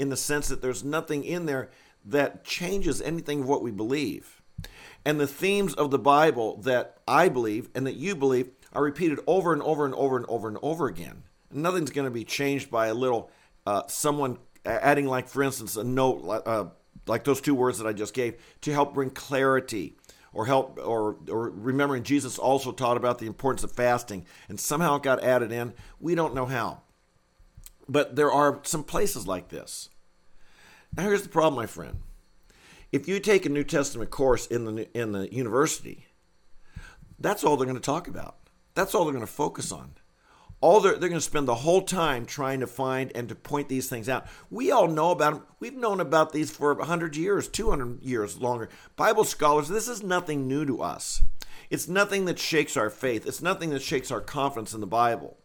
in 0.00 0.08
the 0.08 0.16
sense 0.16 0.48
that 0.48 0.62
there's 0.62 0.82
nothing 0.82 1.22
in 1.22 1.44
there 1.44 1.70
that 2.06 2.42
changes 2.42 3.02
anything 3.02 3.42
of 3.42 3.48
what 3.48 3.62
we 3.62 3.70
believe. 3.70 4.40
And 5.04 5.20
the 5.20 5.26
themes 5.26 5.74
of 5.74 5.90
the 5.90 5.98
Bible 5.98 6.56
that 6.62 6.98
I 7.06 7.28
believe 7.28 7.68
and 7.74 7.86
that 7.86 7.96
you 7.96 8.16
believe 8.16 8.48
are 8.72 8.82
repeated 8.82 9.20
over 9.26 9.52
and 9.52 9.62
over 9.62 9.84
and 9.84 9.94
over 9.94 10.16
and 10.16 10.24
over 10.26 10.48
and 10.48 10.56
over 10.62 10.86
again. 10.86 11.24
Nothing's 11.52 11.90
going 11.90 12.06
to 12.06 12.10
be 12.10 12.24
changed 12.24 12.70
by 12.70 12.86
a 12.86 12.94
little 12.94 13.30
uh, 13.66 13.82
someone 13.88 14.38
adding, 14.64 15.06
like 15.06 15.28
for 15.28 15.42
instance, 15.42 15.76
a 15.76 15.84
note 15.84 16.26
uh, 16.46 16.66
like 17.06 17.24
those 17.24 17.42
two 17.42 17.54
words 17.54 17.78
that 17.78 17.86
I 17.86 17.92
just 17.92 18.14
gave 18.14 18.36
to 18.62 18.72
help 18.72 18.94
bring 18.94 19.10
clarity 19.10 19.96
or 20.32 20.46
help 20.46 20.78
or 20.82 21.16
or 21.28 21.50
remembering 21.50 22.04
Jesus 22.04 22.38
also 22.38 22.72
taught 22.72 22.96
about 22.96 23.18
the 23.18 23.26
importance 23.26 23.64
of 23.64 23.72
fasting 23.72 24.24
and 24.48 24.58
somehow 24.58 24.96
it 24.96 25.02
got 25.02 25.22
added 25.22 25.52
in. 25.52 25.74
We 25.98 26.14
don't 26.14 26.34
know 26.34 26.46
how. 26.46 26.82
But 27.90 28.14
there 28.14 28.30
are 28.30 28.60
some 28.62 28.84
places 28.84 29.26
like 29.26 29.48
this. 29.48 29.90
Now 30.96 31.02
here's 31.02 31.24
the 31.24 31.28
problem, 31.28 31.56
my 31.56 31.66
friend. 31.66 31.98
If 32.92 33.08
you 33.08 33.18
take 33.18 33.44
a 33.44 33.48
New 33.48 33.64
Testament 33.64 34.10
course 34.10 34.46
in 34.46 34.64
the 34.64 34.98
in 34.98 35.10
the 35.10 35.32
university, 35.34 36.06
that's 37.18 37.42
all 37.42 37.56
they're 37.56 37.66
going 37.66 37.74
to 37.74 37.82
talk 37.82 38.06
about. 38.06 38.36
That's 38.74 38.94
all 38.94 39.04
they're 39.04 39.12
going 39.12 39.26
to 39.26 39.32
focus 39.32 39.72
on. 39.72 39.94
All 40.60 40.80
they're, 40.80 40.92
they're 40.92 41.08
going 41.08 41.14
to 41.14 41.20
spend 41.20 41.48
the 41.48 41.54
whole 41.56 41.82
time 41.82 42.26
trying 42.26 42.60
to 42.60 42.66
find 42.66 43.10
and 43.14 43.28
to 43.28 43.34
point 43.34 43.68
these 43.68 43.88
things 43.88 44.08
out. 44.08 44.26
We 44.50 44.70
all 44.70 44.86
know 44.86 45.10
about 45.10 45.32
them 45.32 45.42
we've 45.58 45.74
known 45.74 45.98
about 45.98 46.32
these 46.32 46.52
for 46.52 46.72
100 46.74 47.16
years 47.16 47.48
200 47.48 48.02
years 48.04 48.38
longer. 48.38 48.68
Bible 48.94 49.24
scholars 49.24 49.66
this 49.66 49.88
is 49.88 50.04
nothing 50.04 50.46
new 50.46 50.64
to 50.64 50.80
us. 50.80 51.22
It's 51.70 51.88
nothing 51.88 52.26
that 52.26 52.38
shakes 52.38 52.76
our 52.76 52.90
faith. 52.90 53.26
It's 53.26 53.42
nothing 53.42 53.70
that 53.70 53.82
shakes 53.82 54.12
our 54.12 54.20
confidence 54.20 54.74
in 54.74 54.80
the 54.80 54.86
bible. 54.86 55.38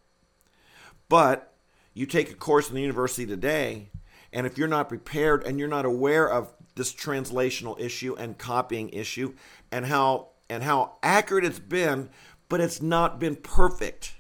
But 1.09 1.54
you 1.95 2.05
take 2.05 2.29
a 2.29 2.35
course 2.35 2.69
in 2.69 2.75
the 2.75 2.81
university 2.81 3.25
today 3.25 3.89
and 4.31 4.45
if 4.45 4.55
you're 4.55 4.67
not 4.67 4.89
prepared 4.89 5.43
and 5.43 5.57
you're 5.57 5.67
not 5.67 5.85
aware 5.85 6.29
of 6.29 6.53
this 6.75 6.93
translational 6.93 7.79
issue 7.79 8.15
and 8.19 8.37
copying 8.37 8.89
issue 8.89 9.33
and 9.71 9.87
how 9.87 10.27
and 10.47 10.61
how 10.61 10.97
accurate 11.01 11.43
it's 11.43 11.57
been 11.57 12.09
but 12.49 12.61
it's 12.61 12.79
not 12.79 13.19
been 13.19 13.35
perfect 13.35 14.13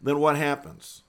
then 0.00 0.18
what 0.18 0.36
happens? 0.36 1.02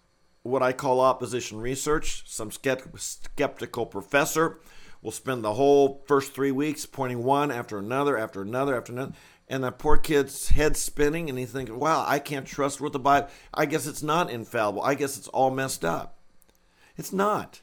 What 0.43 0.63
I 0.63 0.73
call 0.73 0.99
opposition 0.99 1.59
research. 1.59 2.23
Some 2.27 2.51
skeptical 2.51 3.85
professor 3.85 4.59
will 5.01 5.11
spend 5.11 5.43
the 5.43 5.53
whole 5.53 6.03
first 6.07 6.33
three 6.33 6.51
weeks 6.51 6.85
pointing 6.85 7.23
one 7.23 7.51
after 7.51 7.77
another, 7.77 8.17
after 8.17 8.41
another, 8.41 8.75
after 8.75 8.91
another. 8.91 9.13
And 9.51 9.65
that 9.65 9.79
poor 9.79 9.98
kid's 9.98 10.48
head 10.48 10.77
spinning, 10.77 11.29
and 11.29 11.38
he 11.38 11.43
thinks, 11.46 11.74
wow, 11.74 12.05
I 12.08 12.20
can't 12.20 12.48
trust 12.48 12.79
what 12.79 12.93
the 12.93 13.00
Bible. 13.00 13.27
I 13.53 13.65
guess 13.65 13.86
it's 13.86 14.01
not 14.01 14.31
infallible. 14.31 14.81
I 14.81 14.96
guess 14.96 15.17
it's 15.17 15.27
all 15.27 15.51
messed 15.51 15.84
up. 15.84 16.20
It's 16.96 17.12
not. 17.12 17.60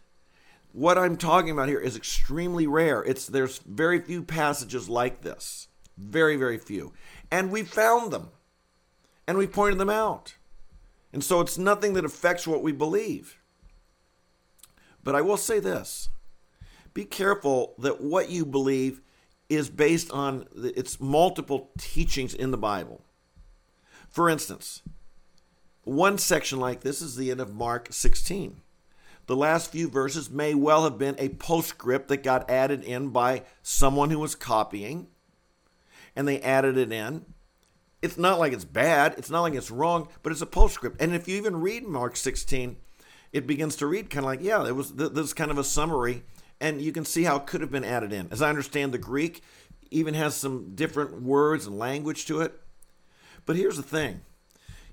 What 0.72 0.98
I'm 0.98 1.16
talking 1.16 1.50
about 1.50 1.68
here 1.68 1.80
is 1.80 1.96
extremely 1.96 2.66
rare. 2.66 3.02
It's 3.02 3.26
there's 3.26 3.56
very 3.60 4.02
few 4.02 4.22
passages 4.22 4.90
like 4.90 5.22
this. 5.22 5.68
Very, 5.96 6.36
very 6.36 6.58
few. 6.58 6.92
And 7.30 7.50
we 7.50 7.62
found 7.62 8.12
them. 8.12 8.32
And 9.26 9.38
we 9.38 9.46
pointed 9.46 9.78
them 9.78 9.88
out. 9.88 10.34
And 11.10 11.24
so 11.24 11.40
it's 11.40 11.56
nothing 11.56 11.94
that 11.94 12.04
affects 12.04 12.46
what 12.46 12.62
we 12.62 12.72
believe. 12.72 13.38
But 15.02 15.14
I 15.14 15.22
will 15.22 15.38
say 15.38 15.58
this 15.58 16.10
be 16.92 17.06
careful 17.06 17.74
that 17.78 18.02
what 18.02 18.28
you 18.28 18.44
believe 18.44 19.00
is 19.48 19.70
based 19.70 20.10
on 20.10 20.46
its 20.54 21.00
multiple 21.00 21.70
teachings 21.78 22.34
in 22.34 22.50
the 22.50 22.58
Bible. 22.58 23.02
For 24.08 24.28
instance, 24.28 24.82
one 25.84 26.18
section 26.18 26.60
like 26.60 26.80
this 26.80 27.00
is 27.00 27.16
the 27.16 27.30
end 27.30 27.40
of 27.40 27.54
Mark 27.54 27.88
16. 27.90 28.60
The 29.26 29.36
last 29.36 29.72
few 29.72 29.88
verses 29.88 30.30
may 30.30 30.54
well 30.54 30.84
have 30.84 30.98
been 30.98 31.16
a 31.18 31.30
postscript 31.30 32.08
that 32.08 32.22
got 32.22 32.50
added 32.50 32.82
in 32.82 33.08
by 33.10 33.42
someone 33.62 34.10
who 34.10 34.18
was 34.18 34.34
copying, 34.34 35.08
and 36.16 36.26
they 36.26 36.40
added 36.40 36.76
it 36.76 36.92
in 36.92 37.26
it's 38.00 38.18
not 38.18 38.38
like 38.38 38.52
it's 38.52 38.64
bad, 38.64 39.14
it's 39.18 39.30
not 39.30 39.42
like 39.42 39.54
it's 39.54 39.70
wrong, 39.70 40.08
but 40.22 40.30
it's 40.32 40.40
a 40.40 40.46
postscript. 40.46 41.00
And 41.00 41.14
if 41.14 41.26
you 41.26 41.36
even 41.36 41.60
read 41.60 41.84
Mark 41.84 42.16
16, 42.16 42.76
it 43.32 43.46
begins 43.46 43.76
to 43.76 43.86
read 43.86 44.10
kind 44.10 44.24
of 44.24 44.30
like, 44.30 44.42
yeah, 44.42 44.66
it 44.66 44.76
was 44.76 44.94
this 44.94 45.32
kind 45.32 45.50
of 45.50 45.58
a 45.58 45.64
summary, 45.64 46.22
and 46.60 46.80
you 46.82 46.92
can 46.92 47.04
see 47.04 47.24
how 47.24 47.36
it 47.36 47.46
could 47.46 47.60
have 47.60 47.70
been 47.70 47.84
added 47.84 48.12
in. 48.12 48.28
As 48.30 48.42
I 48.42 48.48
understand, 48.48 48.92
the 48.92 48.98
Greek 48.98 49.42
even 49.90 50.14
has 50.14 50.34
some 50.34 50.74
different 50.74 51.22
words 51.22 51.66
and 51.66 51.78
language 51.78 52.26
to 52.26 52.40
it. 52.40 52.60
But 53.46 53.56
here's 53.56 53.76
the 53.76 53.82
thing 53.82 54.22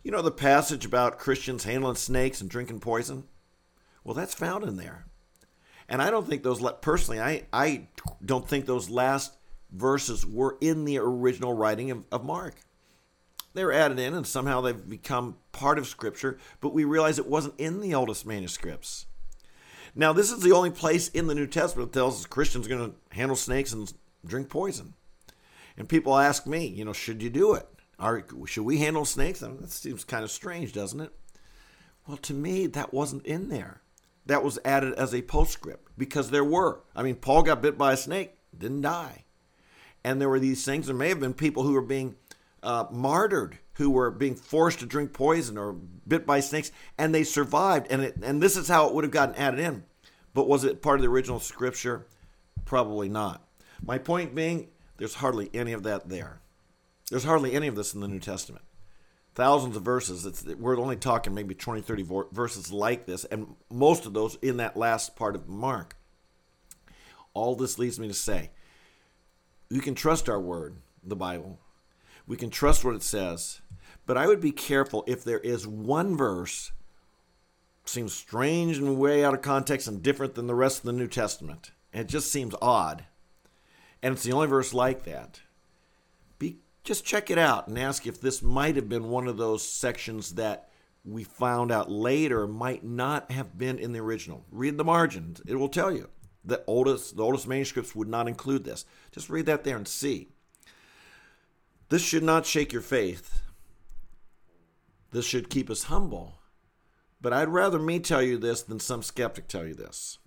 you 0.03 0.11
know 0.11 0.21
the 0.21 0.31
passage 0.31 0.85
about 0.85 1.17
Christians 1.17 1.63
handling 1.63 1.95
snakes 1.95 2.39
and 2.39 2.49
drinking 2.49 2.79
poison? 2.79 3.25
Well, 4.03 4.13
that's 4.13 4.35
found 4.35 4.63
in 4.63 4.77
there. 4.77 5.05
And 5.89 6.01
I 6.01 6.09
don't 6.09 6.27
think 6.27 6.43
those, 6.43 6.63
personally, 6.81 7.19
I, 7.19 7.43
I 7.51 7.87
don't 8.23 8.47
think 8.47 8.65
those 8.65 8.89
last 8.89 9.35
verses 9.71 10.25
were 10.25 10.57
in 10.61 10.85
the 10.85 10.99
original 10.99 11.53
writing 11.53 11.91
of, 11.91 12.05
of 12.11 12.23
Mark. 12.23 12.55
They 13.53 13.63
were 13.63 13.71
added 13.71 13.99
in 13.99 14.13
and 14.13 14.27
somehow 14.27 14.61
they've 14.61 14.89
become 14.89 15.37
part 15.51 15.77
of 15.77 15.87
Scripture, 15.87 16.37
but 16.59 16.73
we 16.73 16.83
realize 16.83 17.17
it 17.17 17.27
wasn't 17.27 17.59
in 17.59 17.81
the 17.81 17.95
oldest 17.95 18.25
manuscripts. 18.25 19.05
Now, 19.95 20.11
this 20.11 20.29
is 20.29 20.41
the 20.41 20.51
only 20.51 20.71
place 20.71 21.07
in 21.07 21.27
the 21.27 21.35
New 21.35 21.47
Testament 21.47 21.91
that 21.91 21.97
tells 21.97 22.19
us 22.19 22.25
Christians 22.25 22.65
are 22.65 22.69
going 22.69 22.91
to 22.91 23.15
handle 23.15 23.37
snakes 23.37 23.71
and 23.71 23.91
drink 24.25 24.49
poison. 24.49 24.93
And 25.77 25.87
people 25.87 26.17
ask 26.17 26.45
me, 26.45 26.67
you 26.67 26.83
know, 26.83 26.93
should 26.93 27.21
you 27.21 27.29
do 27.29 27.53
it? 27.53 27.67
Are, 27.97 28.25
should 28.45 28.65
we 28.65 28.79
handle 28.79 29.05
snakes? 29.05 29.41
I 29.41 29.47
mean, 29.47 29.61
that 29.61 29.71
seems 29.71 30.03
kind 30.03 30.23
of 30.23 30.31
strange, 30.31 30.73
doesn't 30.73 30.99
it? 30.99 31.11
Well, 32.07 32.17
to 32.17 32.33
me, 32.33 32.67
that 32.67 32.93
wasn't 32.93 33.25
in 33.25 33.47
there. 33.47 33.81
That 34.25 34.43
was 34.43 34.59
added 34.65 34.93
as 34.95 35.13
a 35.13 35.21
postscript 35.21 35.91
because 35.97 36.29
there 36.29 36.43
were. 36.43 36.81
I 36.95 37.03
mean, 37.03 37.15
Paul 37.15 37.43
got 37.43 37.61
bit 37.61 37.77
by 37.77 37.93
a 37.93 37.97
snake, 37.97 38.33
didn't 38.57 38.81
die. 38.81 39.23
And 40.03 40.19
there 40.19 40.29
were 40.29 40.39
these 40.39 40.65
things. 40.65 40.87
There 40.87 40.95
may 40.95 41.09
have 41.09 41.19
been 41.19 41.33
people 41.33 41.63
who 41.63 41.73
were 41.73 41.81
being 41.81 42.15
uh, 42.61 42.85
martyred 42.91 43.59
who 43.75 43.89
were 43.89 44.11
being 44.11 44.35
forced 44.35 44.79
to 44.79 44.85
drink 44.85 45.13
poison 45.13 45.57
or 45.57 45.73
bit 46.07 46.25
by 46.25 46.39
snakes, 46.39 46.71
and 46.97 47.13
they 47.13 47.23
survived. 47.23 47.87
And 47.89 48.01
it, 48.01 48.15
and 48.23 48.41
this 48.41 48.57
is 48.57 48.67
how 48.67 48.87
it 48.87 48.93
would 48.93 49.03
have 49.03 49.11
gotten 49.11 49.35
added 49.35 49.59
in. 49.59 49.83
But 50.33 50.47
was 50.47 50.63
it 50.63 50.81
part 50.81 50.99
of 50.99 51.01
the 51.01 51.09
original 51.09 51.39
scripture? 51.39 52.07
Probably 52.65 53.09
not. 53.09 53.47
My 53.83 53.97
point 53.97 54.33
being, 54.33 54.69
there's 54.97 55.15
hardly 55.15 55.49
any 55.53 55.73
of 55.73 55.83
that 55.83 56.09
there. 56.09 56.39
There's 57.09 57.23
hardly 57.23 57.53
any 57.53 57.67
of 57.67 57.75
this 57.75 57.93
in 57.93 58.01
the 58.01 58.07
New 58.07 58.19
Testament. 58.19 58.63
Thousands 59.35 59.75
of 59.75 59.83
verses. 59.83 60.25
It's, 60.25 60.43
we're 60.43 60.79
only 60.79 60.95
talking 60.95 61.33
maybe 61.33 61.53
20, 61.53 61.81
30 61.81 62.05
verses 62.31 62.71
like 62.71 63.05
this, 63.05 63.25
and 63.25 63.55
most 63.69 64.05
of 64.05 64.13
those 64.13 64.37
in 64.41 64.57
that 64.57 64.77
last 64.77 65.15
part 65.15 65.35
of 65.35 65.47
Mark. 65.47 65.97
All 67.33 67.55
this 67.55 67.77
leads 67.77 67.99
me 67.99 68.07
to 68.07 68.13
say, 68.13 68.51
you 69.69 69.81
can 69.81 69.93
trust 69.93 70.29
our 70.29 70.39
word, 70.39 70.77
the 71.03 71.17
Bible, 71.17 71.59
we 72.27 72.37
can 72.37 72.49
trust 72.49 72.83
what 72.83 72.95
it 72.95 73.03
says. 73.03 73.61
But 74.05 74.17
I 74.17 74.27
would 74.27 74.41
be 74.41 74.51
careful 74.51 75.03
if 75.07 75.23
there 75.23 75.39
is 75.39 75.67
one 75.67 76.15
verse 76.15 76.71
seems 77.87 78.13
strange 78.13 78.77
and 78.77 78.97
way 78.97 79.23
out 79.23 79.33
of 79.33 79.41
context 79.41 79.87
and 79.87 80.01
different 80.01 80.35
than 80.35 80.47
the 80.47 80.55
rest 80.55 80.79
of 80.79 80.85
the 80.85 80.93
New 80.93 81.07
Testament. 81.07 81.71
It 81.93 82.07
just 82.07 82.31
seems 82.31 82.55
odd. 82.61 83.05
And 84.01 84.13
it's 84.13 84.23
the 84.23 84.33
only 84.33 84.47
verse 84.47 84.73
like 84.73 85.03
that. 85.05 85.41
Be 86.37 86.57
just 86.83 87.05
check 87.05 87.31
it 87.31 87.37
out 87.37 87.67
and 87.67 87.79
ask 87.79 88.05
if 88.05 88.21
this 88.21 88.41
might 88.41 88.75
have 88.75 88.89
been 88.89 89.09
one 89.09 89.27
of 89.27 89.37
those 89.37 89.67
sections 89.67 90.35
that 90.35 90.69
we 91.03 91.23
found 91.23 91.71
out 91.71 91.89
later 91.89 92.47
might 92.47 92.83
not 92.83 93.31
have 93.31 93.57
been 93.57 93.79
in 93.79 93.93
the 93.93 93.99
original. 93.99 94.45
Read 94.51 94.77
the 94.77 94.83
margins. 94.83 95.41
It 95.47 95.55
will 95.55 95.69
tell 95.69 95.91
you. 95.91 96.09
The 96.43 96.63
oldest 96.67 97.17
the 97.17 97.23
oldest 97.23 97.47
manuscripts 97.47 97.95
would 97.95 98.07
not 98.07 98.27
include 98.27 98.65
this. 98.65 98.85
Just 99.11 99.29
read 99.29 99.47
that 99.47 99.63
there 99.63 99.77
and 99.77 99.87
see. 99.87 100.29
This 101.89 102.01
should 102.01 102.23
not 102.23 102.45
shake 102.45 102.73
your 102.73 102.81
faith. 102.81 103.41
This 105.11 105.25
should 105.25 105.49
keep 105.49 105.69
us 105.69 105.83
humble. 105.83 106.39
But 107.21 107.33
I'd 107.33 107.49
rather 107.49 107.79
me 107.79 107.99
tell 107.99 108.21
you 108.21 108.37
this 108.37 108.61
than 108.63 108.79
some 108.79 109.01
skeptic 109.01 109.47
tell 109.47 109.65
you 109.65 109.73
this. 109.73 110.17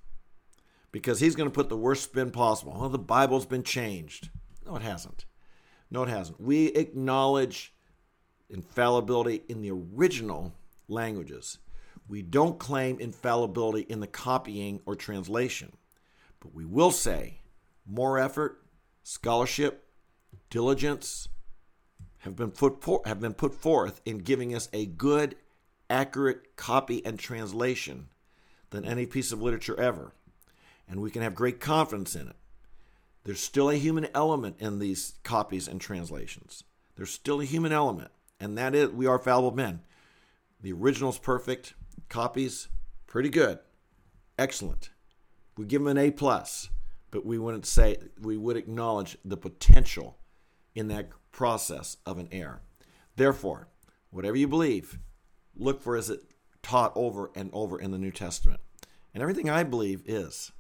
Because 0.93 1.21
he's 1.21 1.37
going 1.37 1.49
to 1.49 1.55
put 1.55 1.69
the 1.69 1.77
worst 1.77 2.05
spin 2.05 2.31
possible. 2.31 2.77
Well, 2.79 2.89
the 2.89 2.99
Bible's 2.99 3.47
been 3.47 3.63
changed. 3.63 4.31
No, 4.65 4.77
it 4.77 4.83
hasn't. 4.83 5.27
No, 5.91 6.03
it 6.03 6.09
hasn't. 6.09 6.41
We 6.41 6.67
acknowledge 6.69 7.75
infallibility 8.49 9.43
in 9.49 9.61
the 9.61 9.71
original 9.71 10.55
languages. 10.89 11.59
We 12.09 12.23
don't 12.23 12.59
claim 12.59 12.99
infallibility 12.99 13.83
in 13.83 14.01
the 14.01 14.07
copying 14.07 14.81
or 14.87 14.97
translation. 14.97 15.77
But 16.41 16.55
we 16.55 16.65
will 16.65 16.91
say 16.91 17.41
more 17.87 18.19
effort, 18.19 18.63
scholarship, 19.03 19.87
diligence, 20.51 21.29
have 22.19 22.37
been 22.37 22.51
put 22.51 22.83
for, 22.83 23.01
have 23.05 23.21
been 23.21 23.35
put 23.35 23.55
forth 23.55 24.01
in 24.05 24.19
giving 24.19 24.55
us 24.55 24.69
a 24.73 24.87
good, 24.87 25.37
accurate 25.89 26.57
copy 26.57 27.05
and 27.05 27.19
translation 27.19 28.09
than 28.71 28.85
any 28.85 29.07
piece 29.07 29.33
of 29.33 29.41
literature 29.41 29.79
ever, 29.79 30.13
and 30.89 31.01
we 31.01 31.11
can 31.11 31.23
have 31.23 31.35
great 31.35 31.61
confidence 31.61 32.15
in 32.15 32.29
it. 32.29 32.37
There's 33.25 33.41
still 33.41 33.71
a 33.71 33.75
human 33.75 34.09
element 34.15 34.57
in 34.59 34.79
these 34.79 35.15
copies 35.23 35.69
and 35.69 35.81
translations. 35.81 36.65
There's 36.97 37.11
still 37.11 37.41
a 37.41 37.45
human 37.45 37.73
element, 37.73 38.11
and 38.41 38.57
that 38.59 38.75
is 38.75 38.91
we 38.91 39.07
are 39.07 39.19
fallible 39.19 39.57
men. 39.57 39.81
The 40.61 40.73
original's 40.73 41.19
perfect, 41.19 41.75
copies 42.09 42.69
pretty 43.07 43.29
good, 43.29 43.59
excellent. 44.39 44.91
We 45.57 45.67
give 45.67 45.83
them 45.83 45.89
an 45.89 45.99
A 45.99 46.11
plus, 46.11 46.71
but 47.11 47.25
we 47.25 47.39
wouldn't 47.39 47.67
say 47.67 47.99
we 48.21 48.37
would 48.37 48.57
acknowledge 48.57 49.17
the 49.25 49.37
potential 49.37 50.19
in 50.75 50.89
that 50.89 51.09
process 51.39 51.99
of 52.05 52.19
an 52.19 52.29
error. 52.33 52.61
Therefore, 53.15 53.69
whatever 54.11 54.37
you 54.37 54.49
believe, 54.49 54.99
look 55.55 55.81
for 55.81 55.97
is 55.97 56.11
it 56.11 56.19
taught 56.65 56.91
over 56.97 57.31
and 57.37 57.49
over 57.53 57.81
in 57.81 57.93
the 57.93 57.99
New 57.99 58.11
Testament. 58.11 58.59
And 59.15 59.23
everything 59.23 59.49
I 59.49 59.63
believe 59.63 60.03
is. 60.05 60.51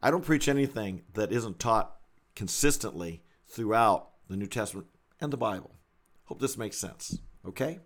I 0.00 0.12
don't 0.12 0.24
preach 0.24 0.46
anything 0.46 1.02
that 1.14 1.32
isn't 1.32 1.58
taught 1.58 1.96
consistently 2.36 3.24
throughout 3.48 4.10
the 4.28 4.36
New 4.36 4.46
Testament 4.46 4.86
and 5.20 5.32
the 5.32 5.36
Bible. 5.36 5.74
Hope 6.26 6.38
this 6.38 6.56
makes 6.56 6.76
sense. 6.76 7.18
Okay? 7.44 7.80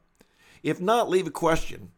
If 0.62 0.82
not, 0.82 1.08
leave 1.08 1.26
a 1.26 1.30
question 1.30 1.92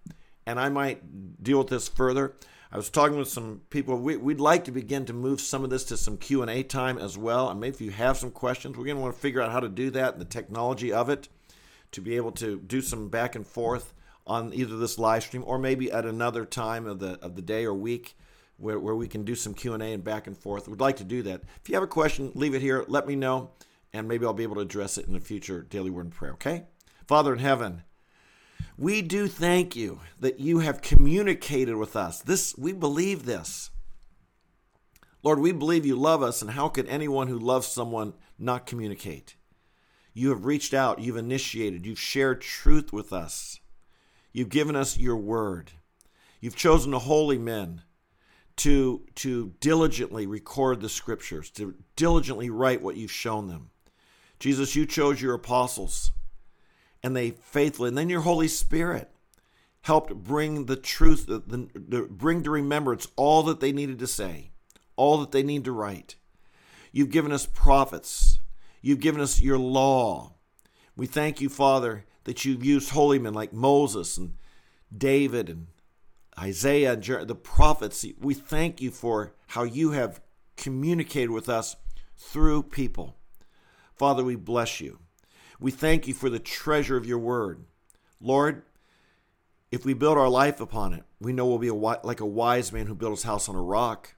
and 0.46 0.60
I 0.60 0.68
might 0.68 1.42
deal 1.42 1.58
with 1.58 1.68
this 1.68 1.88
further. 1.88 2.36
I 2.72 2.76
was 2.76 2.88
talking 2.88 3.18
with 3.18 3.28
some 3.28 3.62
people. 3.70 3.96
We, 3.96 4.16
would 4.16 4.40
like 4.40 4.64
to 4.64 4.72
begin 4.72 5.04
to 5.06 5.12
move 5.12 5.40
some 5.40 5.64
of 5.64 5.70
this 5.70 5.84
to 5.84 5.96
some 5.96 6.16
Q 6.16 6.42
and 6.42 6.50
A 6.50 6.62
time 6.62 6.98
as 6.98 7.18
well. 7.18 7.48
And 7.48 7.60
maybe 7.60 7.74
if 7.74 7.80
you 7.80 7.90
have 7.90 8.16
some 8.16 8.30
questions, 8.30 8.76
we're 8.76 8.84
going 8.84 8.96
to 8.96 9.02
want 9.02 9.14
to 9.14 9.20
figure 9.20 9.42
out 9.42 9.50
how 9.50 9.60
to 9.60 9.68
do 9.68 9.90
that 9.90 10.12
and 10.12 10.20
the 10.20 10.26
technology 10.26 10.92
of 10.92 11.10
it 11.10 11.28
to 11.92 12.00
be 12.00 12.16
able 12.16 12.32
to 12.32 12.60
do 12.60 12.80
some 12.80 13.08
back 13.08 13.34
and 13.34 13.46
forth 13.46 13.92
on 14.26 14.52
either 14.54 14.76
this 14.76 14.98
live 14.98 15.22
stream 15.22 15.42
or 15.46 15.58
maybe 15.58 15.90
at 15.90 16.06
another 16.06 16.44
time 16.44 16.86
of 16.86 16.98
the 17.00 17.18
of 17.20 17.34
the 17.34 17.42
day 17.42 17.64
or 17.64 17.74
week 17.74 18.16
where, 18.58 18.78
where 18.78 18.94
we 18.94 19.08
can 19.08 19.24
do 19.24 19.34
some 19.34 19.54
q&a 19.54 19.78
and 19.78 20.04
back 20.04 20.26
and 20.26 20.36
forth 20.36 20.68
we'd 20.68 20.80
like 20.80 20.96
to 20.96 21.04
do 21.04 21.22
that 21.22 21.42
if 21.60 21.68
you 21.68 21.74
have 21.74 21.82
a 21.82 21.88
question 21.88 22.30
leave 22.34 22.54
it 22.54 22.62
here 22.62 22.84
let 22.88 23.06
me 23.06 23.16
know 23.16 23.50
and 23.92 24.06
maybe 24.06 24.24
i'll 24.24 24.32
be 24.32 24.42
able 24.42 24.54
to 24.54 24.60
address 24.60 24.98
it 24.98 25.06
in 25.06 25.14
the 25.14 25.20
future 25.20 25.62
daily 25.62 25.90
word 25.90 26.04
and 26.04 26.14
prayer 26.14 26.32
okay 26.32 26.64
father 27.06 27.32
in 27.32 27.38
heaven 27.38 27.82
we 28.78 29.02
do 29.02 29.28
thank 29.28 29.76
you 29.76 30.00
that 30.18 30.40
you 30.40 30.60
have 30.60 30.82
communicated 30.82 31.76
with 31.76 31.96
us. 31.96 32.20
This 32.20 32.56
we 32.56 32.72
believe 32.72 33.24
this. 33.24 33.70
Lord 35.22 35.38
we 35.38 35.52
believe 35.52 35.84
you 35.84 35.96
love 35.96 36.22
us 36.22 36.40
and 36.40 36.52
how 36.52 36.68
could 36.68 36.88
anyone 36.88 37.28
who 37.28 37.38
loves 37.38 37.66
someone 37.66 38.14
not 38.38 38.66
communicate? 38.66 39.36
You 40.14 40.30
have 40.30 40.44
reached 40.44 40.74
out 40.74 41.00
you've 41.00 41.16
initiated 41.16 41.86
you've 41.86 42.00
shared 42.00 42.40
truth 42.40 42.92
with 42.92 43.12
us. 43.12 43.60
You've 44.32 44.48
given 44.48 44.76
us 44.76 44.98
your 44.98 45.16
word. 45.16 45.72
You've 46.40 46.56
chosen 46.56 46.92
the 46.92 47.00
holy 47.00 47.38
men 47.38 47.82
to, 48.56 49.06
to 49.16 49.54
diligently 49.60 50.26
record 50.26 50.80
the 50.80 50.88
scriptures, 50.88 51.50
to 51.50 51.74
diligently 51.96 52.50
write 52.50 52.82
what 52.82 52.96
you've 52.96 53.10
shown 53.10 53.48
them. 53.48 53.70
Jesus, 54.38 54.76
you 54.76 54.86
chose 54.86 55.20
your 55.20 55.34
apostles, 55.34 56.12
and 57.02 57.16
they 57.16 57.30
faithfully, 57.30 57.88
and 57.88 57.98
then 57.98 58.10
your 58.10 58.20
Holy 58.20 58.48
Spirit 58.48 59.10
helped 59.82 60.14
bring 60.14 60.66
the 60.66 60.76
truth, 60.76 61.26
the, 61.26 61.40
the, 61.46 62.06
bring 62.10 62.42
to 62.42 62.50
remembrance 62.50 63.08
all 63.16 63.42
that 63.44 63.60
they 63.60 63.72
needed 63.72 63.98
to 63.98 64.06
say, 64.06 64.50
all 64.96 65.18
that 65.18 65.32
they 65.32 65.42
need 65.42 65.64
to 65.64 65.72
write. 65.72 66.16
You've 66.92 67.10
given 67.10 67.32
us 67.32 67.46
prophets. 67.46 68.40
You've 68.82 69.00
given 69.00 69.20
us 69.20 69.40
your 69.40 69.58
law. 69.58 70.34
We 70.96 71.06
thank 71.06 71.40
you, 71.40 71.48
Father, 71.48 72.04
that 72.24 72.44
you've 72.44 72.64
used 72.64 72.90
holy 72.90 73.18
men 73.18 73.32
like 73.32 73.52
Moses 73.52 74.16
and 74.18 74.34
David 74.96 75.48
and 75.48 75.68
Isaiah 76.38 76.94
and 76.94 77.02
Jer- 77.02 77.24
the 77.24 77.34
prophets. 77.34 78.04
We 78.18 78.34
thank 78.34 78.80
you 78.80 78.90
for 78.90 79.34
how 79.48 79.62
you 79.62 79.92
have 79.92 80.20
communicated 80.56 81.30
with 81.30 81.48
us 81.48 81.76
through 82.16 82.64
people. 82.64 83.16
Father, 83.96 84.24
we 84.24 84.36
bless 84.36 84.80
you. 84.80 84.98
We 85.60 85.70
thank 85.70 86.08
you 86.08 86.14
for 86.14 86.30
the 86.30 86.38
treasure 86.38 86.96
of 86.96 87.06
your 87.06 87.18
word. 87.18 87.64
Lord, 88.18 88.62
if 89.70 89.84
we 89.84 89.92
build 89.92 90.16
our 90.16 90.28
life 90.28 90.58
upon 90.60 90.94
it, 90.94 91.04
we 91.20 91.34
know 91.34 91.46
we'll 91.46 91.58
be 91.58 91.68
a, 91.68 91.74
like 91.74 92.20
a 92.20 92.26
wise 92.26 92.72
man 92.72 92.86
who 92.86 92.94
built 92.94 93.12
his 93.12 93.22
house 93.24 93.48
on 93.48 93.54
a 93.54 93.62
rock. 93.62 94.14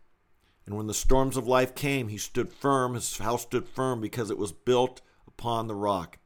And 0.64 0.76
when 0.76 0.86
the 0.86 0.94
storms 0.94 1.36
of 1.36 1.48
life 1.48 1.74
came, 1.74 2.08
he 2.08 2.16
stood 2.16 2.52
firm. 2.52 2.94
His 2.94 3.18
house 3.18 3.42
stood 3.42 3.68
firm 3.68 4.00
because 4.00 4.30
it 4.30 4.38
was 4.38 4.52
built 4.52 5.00
upon 5.26 5.66
the 5.66 5.74
rock. 5.74 6.18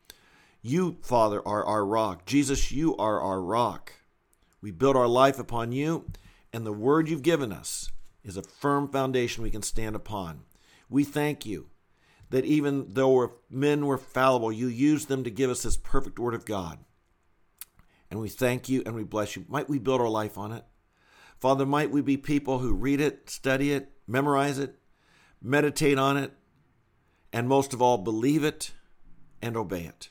You, 0.60 0.98
Father, 1.00 1.40
are 1.46 1.64
our 1.64 1.86
rock. 1.86 2.26
Jesus, 2.26 2.70
you 2.70 2.94
are 2.96 3.20
our 3.20 3.40
rock. 3.40 3.94
We 4.60 4.70
build 4.70 4.96
our 4.96 5.06
life 5.06 5.38
upon 5.38 5.72
you, 5.72 6.10
and 6.52 6.66
the 6.66 6.72
word 6.72 7.08
you've 7.08 7.22
given 7.22 7.52
us 7.52 7.90
is 8.22 8.36
a 8.36 8.42
firm 8.42 8.88
foundation 8.88 9.42
we 9.42 9.50
can 9.50 9.62
stand 9.62 9.96
upon. 9.96 10.40
We 10.90 11.04
thank 11.04 11.46
you 11.46 11.68
that 12.30 12.44
even 12.44 12.86
though 12.88 13.32
men 13.50 13.86
were 13.86 13.98
fallible, 13.98 14.52
you 14.52 14.66
used 14.66 15.08
them 15.08 15.24
to 15.24 15.30
give 15.30 15.50
us 15.50 15.62
this 15.62 15.76
perfect 15.76 16.18
word 16.18 16.34
of 16.34 16.44
God. 16.44 16.78
And 18.10 18.20
we 18.20 18.28
thank 18.28 18.68
you 18.68 18.82
and 18.84 18.94
we 18.94 19.04
bless 19.04 19.36
you. 19.36 19.44
Might 19.48 19.68
we 19.68 19.78
build 19.78 20.00
our 20.00 20.08
life 20.08 20.38
on 20.38 20.52
it? 20.52 20.64
Father, 21.40 21.66
might 21.66 21.90
we 21.90 22.00
be 22.00 22.16
people 22.16 22.58
who 22.58 22.72
read 22.72 23.00
it, 23.00 23.28
study 23.28 23.72
it, 23.72 23.92
memorize 24.06 24.58
it, 24.58 24.76
meditate 25.42 25.98
on 25.98 26.16
it, 26.16 26.32
and 27.32 27.48
most 27.48 27.74
of 27.74 27.82
all, 27.82 27.98
believe 27.98 28.44
it 28.44 28.72
and 29.42 29.56
obey 29.56 29.82
it. 29.82 30.08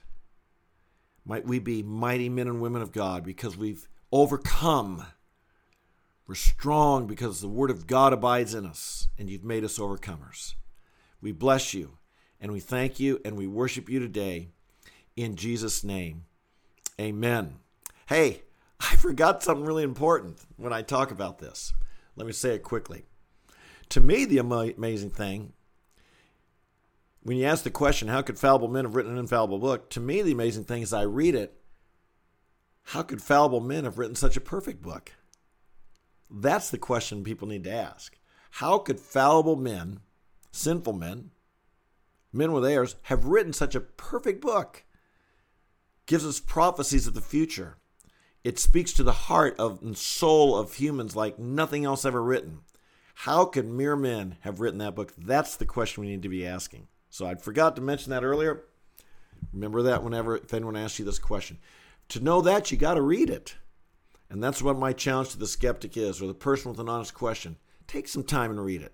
Might 1.25 1.45
we 1.45 1.57
be 1.57 1.81
mighty 1.81 2.29
men 2.29 2.47
and 2.47 2.61
women 2.61 2.81
of 2.81 2.91
God 2.91 3.23
because 3.23 3.57
we've 3.57 3.87
overcome. 4.11 5.05
We're 6.27 6.35
strong 6.35 7.07
because 7.07 7.41
the 7.41 7.47
Word 7.47 7.71
of 7.71 7.87
God 7.87 8.13
abides 8.13 8.53
in 8.53 8.65
us, 8.65 9.07
and 9.17 9.29
you've 9.29 9.43
made 9.43 9.63
us 9.63 9.79
overcomers. 9.79 10.53
We 11.21 11.31
bless 11.31 11.73
you, 11.73 11.97
and 12.39 12.51
we 12.51 12.59
thank 12.59 12.99
you, 12.99 13.19
and 13.25 13.37
we 13.37 13.47
worship 13.47 13.89
you 13.89 13.99
today. 13.99 14.49
In 15.15 15.35
Jesus' 15.35 15.83
name, 15.83 16.25
amen. 16.99 17.55
Hey, 18.07 18.41
I 18.79 18.95
forgot 18.97 19.43
something 19.43 19.65
really 19.65 19.83
important 19.83 20.39
when 20.57 20.73
I 20.73 20.81
talk 20.81 21.11
about 21.11 21.39
this. 21.39 21.73
Let 22.15 22.27
me 22.27 22.33
say 22.33 22.55
it 22.55 22.63
quickly. 22.63 23.05
To 23.89 24.01
me, 24.01 24.25
the 24.25 24.39
amazing 24.39 25.11
thing 25.11 25.53
when 27.25 27.37
you 27.37 27.45
ask 27.45 27.63
the 27.63 27.71
question, 27.71 28.07
how 28.07 28.21
could 28.21 28.37
fallible 28.37 28.67
men 28.67 28.85
have 28.85 28.95
written 28.95 29.13
an 29.13 29.17
infallible 29.17 29.57
book? 29.57 29.89
To 29.89 29.99
me, 29.99 30.21
the 30.21 30.31
amazing 30.31 30.65
thing 30.65 30.83
is 30.83 30.93
I 30.93 31.01
read 31.01 31.33
it. 31.33 31.59
How 32.83 33.01
could 33.01 33.19
fallible 33.19 33.61
men 33.61 33.83
have 33.83 33.97
written 33.97 34.13
such 34.13 34.37
a 34.37 34.41
perfect 34.41 34.83
book? 34.83 35.11
That's 36.29 36.69
the 36.69 36.77
question 36.77 37.23
people 37.23 37.47
need 37.47 37.63
to 37.63 37.71
ask. 37.71 38.15
How 38.51 38.77
could 38.77 38.99
fallible 38.99 39.55
men, 39.55 40.01
sinful 40.51 40.93
men, 40.93 41.31
men 42.35 42.51
with 42.51 42.65
errors, 42.65 42.95
have 43.03 43.25
written 43.25 43.53
such 43.53 43.75
a 43.75 43.79
perfect 43.79 44.41
book? 44.41 44.83
Gives 46.05 46.25
us 46.25 46.39
prophecies 46.39 47.07
of 47.07 47.13
the 47.13 47.21
future. 47.21 47.77
It 48.43 48.59
speaks 48.59 48.93
to 48.93 49.03
the 49.03 49.11
heart 49.11 49.55
of 49.57 49.81
and 49.81 49.97
soul 49.97 50.55
of 50.55 50.75
humans 50.75 51.15
like 51.15 51.39
nothing 51.39 51.83
else 51.83 52.05
ever 52.05 52.21
written. 52.21 52.59
How 53.19 53.45
could 53.45 53.65
mere 53.65 53.95
men 53.95 54.37
have 54.41 54.59
written 54.59 54.77
that 54.79 54.93
book? 54.93 55.13
That's 55.17 55.55
the 55.55 55.65
question 55.65 56.01
we 56.01 56.09
need 56.09 56.21
to 56.21 56.29
be 56.29 56.45
asking. 56.45 56.87
So 57.09 57.25
I 57.25 57.35
forgot 57.35 57.75
to 57.77 57.81
mention 57.81 58.11
that 58.11 58.23
earlier. 58.23 58.65
Remember 59.53 59.81
that 59.83 60.03
whenever 60.03 60.37
if 60.37 60.53
anyone 60.53 60.75
asks 60.75 60.99
you 60.99 61.05
this 61.05 61.17
question. 61.17 61.57
To 62.09 62.19
know 62.19 62.41
that, 62.41 62.71
you 62.71 62.77
got 62.77 62.95
to 62.95 63.01
read 63.01 63.29
it. 63.29 63.55
And 64.29 64.43
that's 64.43 64.61
what 64.61 64.77
my 64.77 64.91
challenge 64.93 65.29
to 65.29 65.39
the 65.39 65.47
skeptic 65.47 65.97
is, 65.97 66.21
or 66.21 66.27
the 66.27 66.33
person 66.33 66.69
with 66.69 66.79
an 66.79 66.89
honest 66.89 67.13
question. 67.13 67.57
Take 67.87 68.07
some 68.07 68.23
time 68.23 68.51
and 68.51 68.63
read 68.63 68.81
it. 68.81 68.93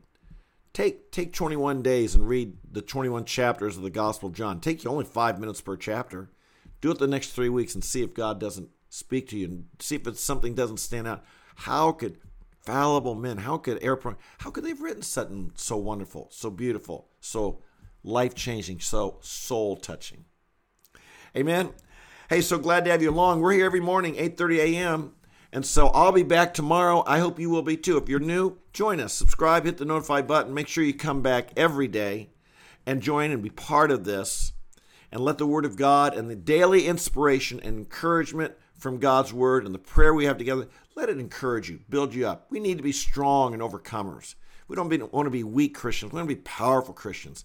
Take 0.74 1.12
take 1.12 1.34
21 1.34 1.82
days 1.82 2.16
and 2.16 2.28
read 2.28 2.58
the 2.70 2.82
21 2.82 3.26
chapters 3.26 3.76
of 3.76 3.84
the 3.84 3.90
Gospel 3.90 4.30
of 4.30 4.36
John. 4.36 4.62
Take 4.62 4.84
you 4.84 4.90
only 4.90 5.06
five 5.06 5.40
minutes 5.40 5.62
per 5.62 5.76
chapter. 5.76 6.32
Do 6.80 6.92
it 6.92 7.00
the 7.00 7.08
next 7.08 7.32
three 7.32 7.50
weeks 7.50 7.76
and 7.76 7.84
see 7.84 8.02
if 8.02 8.14
God 8.14 8.40
doesn't 8.40 8.70
speak 8.90 9.28
to 9.30 9.38
you 9.38 9.46
and 9.48 9.66
see 9.80 9.96
if 9.96 10.08
it's 10.08 10.24
something 10.24 10.56
doesn't 10.56 10.78
stand 10.78 11.08
out. 11.08 11.24
How 11.56 11.92
could 11.92 12.18
fallible 12.62 13.16
men, 13.16 13.38
how 13.38 13.58
could 13.58 13.84
airplane, 13.84 14.16
how 14.40 14.50
could 14.52 14.64
they've 14.64 14.82
written 14.82 15.02
something 15.02 15.52
so 15.56 15.78
wonderful, 15.78 16.28
so 16.32 16.50
beautiful, 16.50 17.10
so 17.20 17.62
life 18.04 18.36
changing, 18.36 18.80
so 18.80 19.18
soul 19.22 19.76
touching. 19.76 20.26
Amen. 21.36 21.72
Hey, 22.30 22.42
so 22.42 22.58
glad 22.58 22.86
to 22.86 22.92
have 22.92 23.02
you 23.02 23.10
along. 23.10 23.42
We're 23.42 23.54
here 23.54 23.66
every 23.66 23.80
morning, 23.80 24.16
8:30 24.16 24.58
a.m. 24.60 25.14
And 25.54 25.66
so 25.66 25.88
I'll 25.88 26.14
be 26.14 26.24
back 26.24 26.54
tomorrow. 26.54 27.04
I 27.06 27.20
hope 27.20 27.40
you 27.40 27.50
will 27.50 27.62
be 27.62 27.76
too. 27.76 27.98
If 27.98 28.08
you're 28.08 28.20
new, 28.20 28.58
join 28.72 29.00
us. 29.00 29.14
Subscribe, 29.14 29.66
hit 29.66 29.78
the 29.78 29.86
notify 29.86 30.22
button. 30.22 30.54
Make 30.54 30.68
sure 30.68 30.84
you 30.84 30.94
come 30.94 31.22
back 31.22 31.50
every 31.58 31.88
day 31.88 32.30
and 32.86 33.02
join 33.02 33.32
and 33.32 33.44
be 33.44 33.50
part 33.50 33.92
of 33.92 34.06
this. 34.06 34.54
And 35.12 35.22
let 35.22 35.38
the 35.38 35.46
Word 35.46 35.66
of 35.66 35.76
God 35.76 36.16
and 36.16 36.30
the 36.30 36.38
daily 36.38 36.88
inspiration 36.88 37.60
and 37.60 37.78
encouragement 37.78 38.54
from 38.78 38.98
God's 38.98 39.34
Word 39.34 39.66
and 39.66 39.76
the 39.76 39.80
prayer 39.80 40.14
we 40.14 40.24
have 40.24 40.38
together, 40.38 40.70
let 40.96 41.10
it 41.10 41.20
encourage 41.20 41.70
you, 41.70 41.82
build 41.90 42.16
you 42.16 42.26
up. 42.26 42.48
We 42.50 42.62
need 42.62 42.78
to 42.78 42.84
be 42.84 42.94
strong 42.94 43.54
and 43.54 43.62
overcomers. 43.62 44.36
We 44.70 44.78
don't 44.78 45.14
want 45.14 45.26
to 45.26 45.32
be 45.32 45.44
weak 45.44 45.76
Christians. 45.76 46.14
We 46.14 46.18
want 46.18 46.30
to 46.30 46.36
be 46.36 46.42
powerful 46.42 46.94
Christians. 46.94 47.44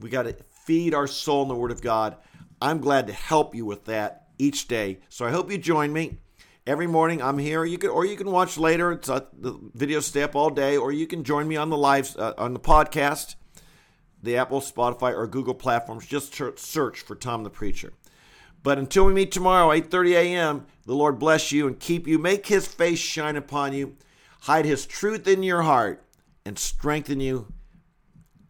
We 0.00 0.10
got 0.10 0.24
to 0.24 0.36
feed 0.50 0.92
our 0.92 1.06
soul 1.06 1.42
in 1.42 1.48
the 1.48 1.54
Word 1.54 1.70
of 1.70 1.80
God. 1.80 2.16
I'm 2.60 2.78
glad 2.78 3.06
to 3.06 3.14
help 3.14 3.54
you 3.54 3.64
with 3.64 3.86
that 3.86 4.28
each 4.36 4.68
day. 4.68 4.98
So 5.08 5.24
I 5.24 5.30
hope 5.30 5.50
you 5.50 5.56
join 5.56 5.94
me 5.94 6.18
every 6.68 6.86
morning. 6.86 7.22
I'm 7.22 7.38
here. 7.38 7.64
You 7.64 7.78
can, 7.78 7.90
or 7.90 8.04
you 8.04 8.16
can 8.16 8.30
watch 8.30 8.58
later. 8.58 8.92
It's 8.92 9.08
uh, 9.08 9.24
the 9.32 9.58
video 9.74 10.00
step 10.00 10.36
all 10.36 10.50
day, 10.50 10.76
or 10.76 10.92
you 10.92 11.06
can 11.06 11.24
join 11.24 11.48
me 11.48 11.56
on 11.56 11.70
the 11.70 11.76
live 11.76 12.14
uh, 12.16 12.34
on 12.36 12.52
the 12.52 12.60
podcast, 12.60 13.34
the 14.22 14.36
Apple, 14.36 14.60
Spotify, 14.60 15.16
or 15.16 15.26
Google 15.26 15.54
platforms. 15.54 16.06
Just 16.06 16.34
search 16.58 17.00
for 17.00 17.16
Tom 17.16 17.42
the 17.42 17.50
Preacher. 17.50 17.94
But 18.62 18.78
until 18.78 19.06
we 19.06 19.14
meet 19.14 19.32
tomorrow, 19.32 19.68
8:30 19.68 20.12
a.m., 20.12 20.66
the 20.84 20.94
Lord 20.94 21.18
bless 21.18 21.50
you 21.50 21.66
and 21.66 21.80
keep 21.80 22.06
you. 22.06 22.18
Make 22.18 22.46
His 22.46 22.68
face 22.68 22.98
shine 22.98 23.36
upon 23.36 23.72
you, 23.72 23.96
hide 24.42 24.66
His 24.66 24.86
truth 24.86 25.26
in 25.26 25.42
your 25.42 25.62
heart, 25.62 26.04
and 26.44 26.58
strengthen 26.58 27.18
you 27.18 27.52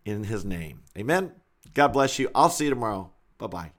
in 0.05 0.25
His 0.25 0.45
name. 0.45 0.83
Amen. 0.99 1.33
God 1.75 1.89
bless 1.89 2.19
you. 2.19 2.31
I'll 2.35 2.51
see 2.51 2.65
you 2.65 2.71
tomorrow. 2.71 3.13
Bye 3.39 3.47
bye. 3.47 3.78